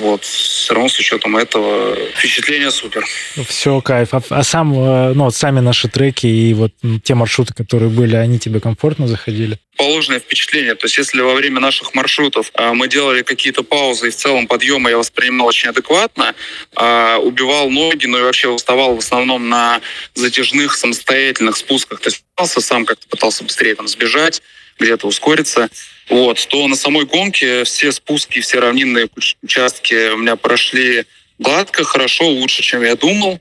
вот, 0.00 0.24
все 0.24 0.74
равно 0.74 0.88
с 0.88 0.98
учетом 0.98 1.36
этого 1.36 1.94
впечатление 2.16 2.70
супер. 2.70 3.04
Все, 3.46 3.80
кайф. 3.80 4.14
А, 4.14 4.22
а 4.30 4.42
сам, 4.42 4.72
э, 4.72 5.12
ну 5.14 5.24
вот 5.24 5.34
сами 5.34 5.60
наши 5.60 5.88
треки 5.88 6.26
и 6.26 6.52
вот 6.54 6.72
те 7.04 7.14
маршруты, 7.14 7.54
которые 7.54 7.90
были, 7.90 8.16
они 8.16 8.38
тебе 8.38 8.60
комфортно 8.60 9.06
заходили? 9.06 9.58
положенное 9.80 10.20
впечатление. 10.20 10.74
То 10.74 10.84
есть 10.84 10.98
если 10.98 11.22
во 11.22 11.32
время 11.32 11.58
наших 11.58 11.94
маршрутов 11.94 12.50
а, 12.52 12.74
мы 12.74 12.86
делали 12.86 13.22
какие-то 13.22 13.62
паузы, 13.62 14.08
и 14.08 14.10
в 14.10 14.14
целом 14.14 14.46
подъемы 14.46 14.90
я 14.90 14.98
воспринимал 14.98 15.46
очень 15.46 15.70
адекватно, 15.70 16.34
а, 16.76 17.16
убивал 17.16 17.70
ноги, 17.70 18.04
но 18.04 18.18
и 18.18 18.22
вообще 18.22 18.48
уставал 18.48 18.94
в 18.94 18.98
основном 18.98 19.48
на 19.48 19.80
затяжных 20.14 20.74
самостоятельных 20.74 21.56
спусках. 21.56 22.00
То 22.00 22.10
есть 22.10 22.22
пытался 22.34 22.60
сам 22.60 22.84
как-то 22.84 23.08
пытался 23.08 23.42
быстрее 23.42 23.74
там 23.74 23.88
сбежать, 23.88 24.42
где-то 24.80 25.06
ускориться. 25.06 25.68
Вот, 26.08 26.44
то 26.48 26.66
на 26.66 26.74
самой 26.74 27.04
гонке 27.04 27.64
все 27.64 27.92
спуски, 27.92 28.40
все 28.40 28.58
равнинные 28.58 29.06
уч- 29.06 29.36
участки 29.42 30.10
у 30.10 30.16
меня 30.16 30.36
прошли 30.36 31.04
гладко, 31.38 31.84
хорошо, 31.84 32.26
лучше, 32.26 32.62
чем 32.62 32.82
я 32.82 32.96
думал. 32.96 33.40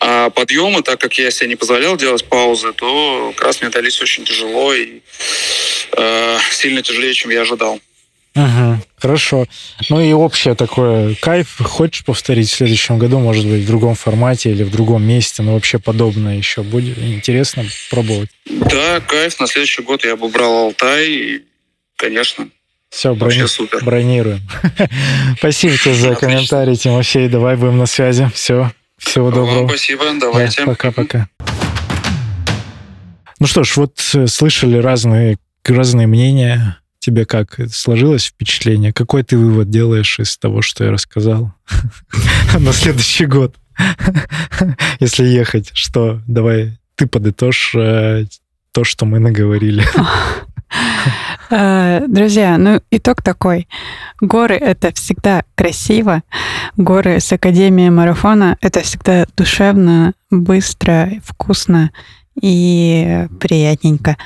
А 0.00 0.30
подъемы, 0.30 0.82
так 0.82 1.00
как 1.00 1.18
я 1.18 1.30
себе 1.30 1.48
не 1.48 1.56
позволял 1.56 1.96
делать 1.96 2.24
паузы, 2.24 2.72
то 2.72 3.32
как 3.36 3.46
раз 3.46 3.60
мне 3.60 3.70
дались 3.70 4.00
очень 4.00 4.24
тяжело 4.24 4.74
и 4.74 5.00
э, 5.96 6.38
сильно 6.52 6.82
тяжелее, 6.82 7.14
чем 7.14 7.30
я 7.30 7.42
ожидал. 7.42 7.80
Угу, 8.36 8.80
хорошо. 8.98 9.46
Ну 9.90 10.00
и 10.00 10.12
общее 10.12 10.54
такое 10.56 11.14
кайф. 11.20 11.56
Хочешь 11.60 12.04
повторить 12.04 12.50
в 12.50 12.54
следующем 12.54 12.98
году, 12.98 13.20
может 13.20 13.46
быть, 13.46 13.62
в 13.62 13.66
другом 13.66 13.94
формате 13.94 14.50
или 14.50 14.64
в 14.64 14.70
другом 14.72 15.04
месте, 15.04 15.42
но 15.42 15.54
вообще 15.54 15.78
подобное 15.78 16.36
еще 16.36 16.62
будет 16.62 16.98
интересно 16.98 17.64
пробовать. 17.90 18.30
Да, 18.50 19.00
кайф. 19.00 19.38
На 19.38 19.46
следующий 19.46 19.82
год 19.82 20.04
я 20.04 20.16
бы 20.16 20.28
брал 20.28 20.66
Алтай. 20.66 21.06
И, 21.10 21.42
конечно, 21.96 22.48
Все, 22.90 23.14
вообще 23.14 23.46
супер. 23.46 23.84
бронируем. 23.84 24.40
Спасибо 25.38 25.76
тебе 25.76 25.94
за 25.94 26.10
Отлично. 26.10 26.16
комментарий, 26.28 26.76
Тимофей. 26.76 27.28
Давай 27.28 27.56
будем 27.56 27.78
на 27.78 27.86
связи. 27.86 28.28
Все. 28.34 28.72
Всего 28.98 29.26
Вам 29.26 29.34
доброго. 29.34 29.68
спасибо. 29.68 30.04
Да, 30.14 30.18
Давайте. 30.20 30.64
Пока-пока. 30.64 31.28
Ну 33.40 33.46
что 33.46 33.62
ж, 33.64 33.76
вот 33.76 33.98
э, 34.14 34.26
слышали 34.26 34.78
разные, 34.78 35.36
разные 35.64 36.06
мнения. 36.06 36.78
Тебе 37.04 37.26
как 37.26 37.60
сложилось 37.70 38.24
впечатление? 38.24 38.90
Какой 38.90 39.22
ты 39.24 39.36
вывод 39.36 39.68
делаешь 39.68 40.18
из 40.18 40.38
того, 40.38 40.62
что 40.62 40.84
я 40.84 40.90
рассказал 40.90 41.52
на 42.58 42.72
следующий 42.72 43.26
год? 43.26 43.56
Если 45.00 45.26
ехать, 45.26 45.70
что? 45.74 46.22
Давай 46.26 46.78
ты 46.94 47.06
подытожь 47.06 47.74
э, 47.74 48.24
то, 48.72 48.84
что 48.84 49.04
мы 49.04 49.18
наговорили. 49.18 49.84
Э, 51.50 52.06
Друзья, 52.08 52.56
ну 52.56 52.80
итог 52.90 53.22
такой. 53.22 53.68
Горы— 54.20 54.54
это 54.60 54.92
всегда 54.94 55.44
красиво. 55.54 56.22
Горы 56.78 57.20
с 57.20 57.30
Академией 57.32 57.90
марафона— 57.90 58.56
это 58.62 58.80
всегда 58.80 59.26
душевно, 59.36 60.14
быстро, 60.30 61.12
вкусно 61.22 61.92
и 62.40 63.26
приятненько. 63.38 64.16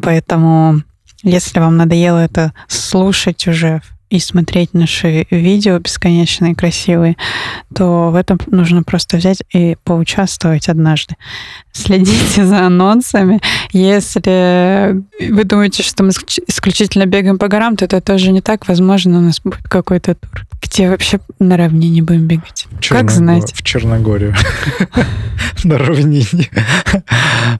Поэтому, 0.00 0.82
если 1.22 1.58
вам 1.60 1.76
надоело 1.76 2.18
это 2.18 2.52
слушать 2.68 3.46
уже 3.48 3.82
и 4.10 4.20
смотреть 4.20 4.72
наши 4.72 5.26
видео 5.30 5.78
бесконечные, 5.78 6.54
красивые, 6.54 7.16
то 7.74 8.10
в 8.10 8.14
этом 8.14 8.40
нужно 8.46 8.82
просто 8.82 9.18
взять 9.18 9.42
и 9.52 9.76
поучаствовать 9.84 10.70
однажды. 10.70 11.16
Следите 11.72 12.46
за 12.46 12.64
анонсами. 12.66 13.38
Если 13.70 14.94
вы 15.30 15.44
думаете, 15.44 15.82
что 15.82 16.04
мы 16.04 16.08
исключ- 16.08 16.40
исключительно 16.46 17.04
бегаем 17.04 17.36
по 17.36 17.48
горам, 17.48 17.76
то 17.76 17.84
это 17.84 18.00
тоже 18.00 18.32
не 18.32 18.40
так. 18.40 18.66
Возможно, 18.66 19.18
у 19.18 19.20
нас 19.20 19.40
будет 19.42 19.62
какой-то 19.64 20.14
тур, 20.14 20.46
где 20.62 20.88
вообще 20.88 21.20
на 21.38 21.58
равнине 21.58 22.02
будем 22.02 22.26
бегать. 22.26 22.66
В 22.80 22.88
Как 22.88 23.10
знать. 23.10 23.52
В 23.52 23.62
Черногорию. 23.62 24.34
На 25.64 25.76
равнине. 25.76 26.48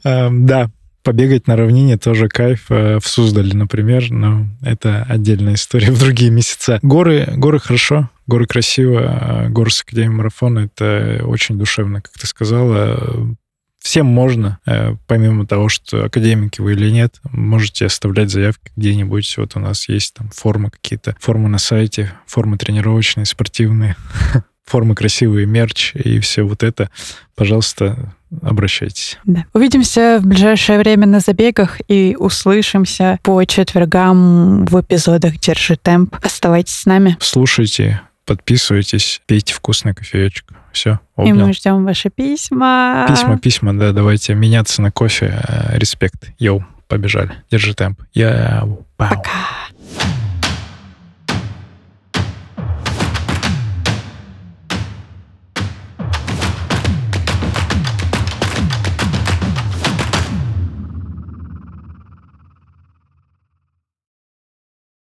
Эм, 0.04 0.46
Да, 0.46 0.70
побегать 1.08 1.46
на 1.46 1.56
равнине 1.56 1.96
тоже 1.96 2.28
кайф. 2.28 2.66
Э, 2.68 2.98
В 3.00 3.08
Суздале, 3.08 3.54
например, 3.54 4.10
но 4.10 4.46
это 4.60 5.06
отдельная 5.08 5.54
история 5.54 5.90
в 5.90 5.98
другие 5.98 6.30
месяца. 6.30 6.80
Горы, 6.82 7.26
горы 7.34 7.58
хорошо, 7.58 8.10
горы 8.26 8.44
красиво. 8.44 9.46
э, 9.46 9.48
Горы 9.48 9.70
с 9.70 9.80
Академией 9.80 10.14
марафона— 10.14 10.58
это 10.76 11.22
очень 11.24 11.56
душевно, 11.56 12.02
как 12.02 12.12
ты 12.12 12.26
сказала. 12.26 13.34
Всем 13.78 14.04
можно, 14.04 14.58
э, 14.66 14.96
помимо 15.06 15.46
того, 15.46 15.70
что 15.70 16.04
академики 16.04 16.60
вы 16.60 16.74
или 16.74 16.90
нет, 16.90 17.20
можете 17.32 17.86
оставлять 17.86 18.28
заявки 18.28 18.70
где-нибудь. 18.76 19.34
Вот 19.38 19.56
у 19.56 19.60
нас 19.60 19.88
есть 19.88 20.12
там 20.12 20.28
формы 20.28 20.68
какие-то, 20.68 21.16
формы 21.20 21.48
на 21.48 21.56
сайте, 21.56 22.12
формы 22.26 22.58
тренировочные, 22.58 23.24
спортивные 23.24 23.96
формы 24.66 24.94
красивые, 24.94 25.46
мерч 25.46 25.94
и 25.94 26.20
все 26.20 26.42
вот 26.42 26.62
это, 26.62 26.90
пожалуйста, 27.34 28.14
обращайтесь. 28.42 29.18
Да. 29.24 29.44
Увидимся 29.52 30.18
в 30.20 30.26
ближайшее 30.26 30.78
время 30.78 31.06
на 31.06 31.20
забегах 31.20 31.78
и 31.88 32.16
услышимся 32.18 33.18
по 33.22 33.44
четвергам 33.44 34.64
в 34.64 34.80
эпизодах 34.80 35.38
«Держи 35.38 35.76
темп». 35.76 36.16
Оставайтесь 36.22 36.74
с 36.74 36.86
нами. 36.86 37.16
Слушайте, 37.20 38.00
подписывайтесь, 38.24 39.22
пейте 39.26 39.54
вкусный 39.54 39.94
кофеечек. 39.94 40.46
Все, 40.72 41.00
И 41.16 41.32
мы 41.32 41.52
ждем 41.52 41.84
ваши 41.84 42.10
письма. 42.10 43.06
Письма, 43.08 43.38
письма, 43.38 43.76
да, 43.76 43.92
давайте 43.92 44.34
меняться 44.34 44.82
на 44.82 44.92
кофе. 44.92 45.42
Респект. 45.72 46.30
Йоу, 46.38 46.64
побежали. 46.86 47.32
Держи 47.50 47.74
темп. 47.74 48.02
Я... 48.12 48.64
Пока. 48.96 49.30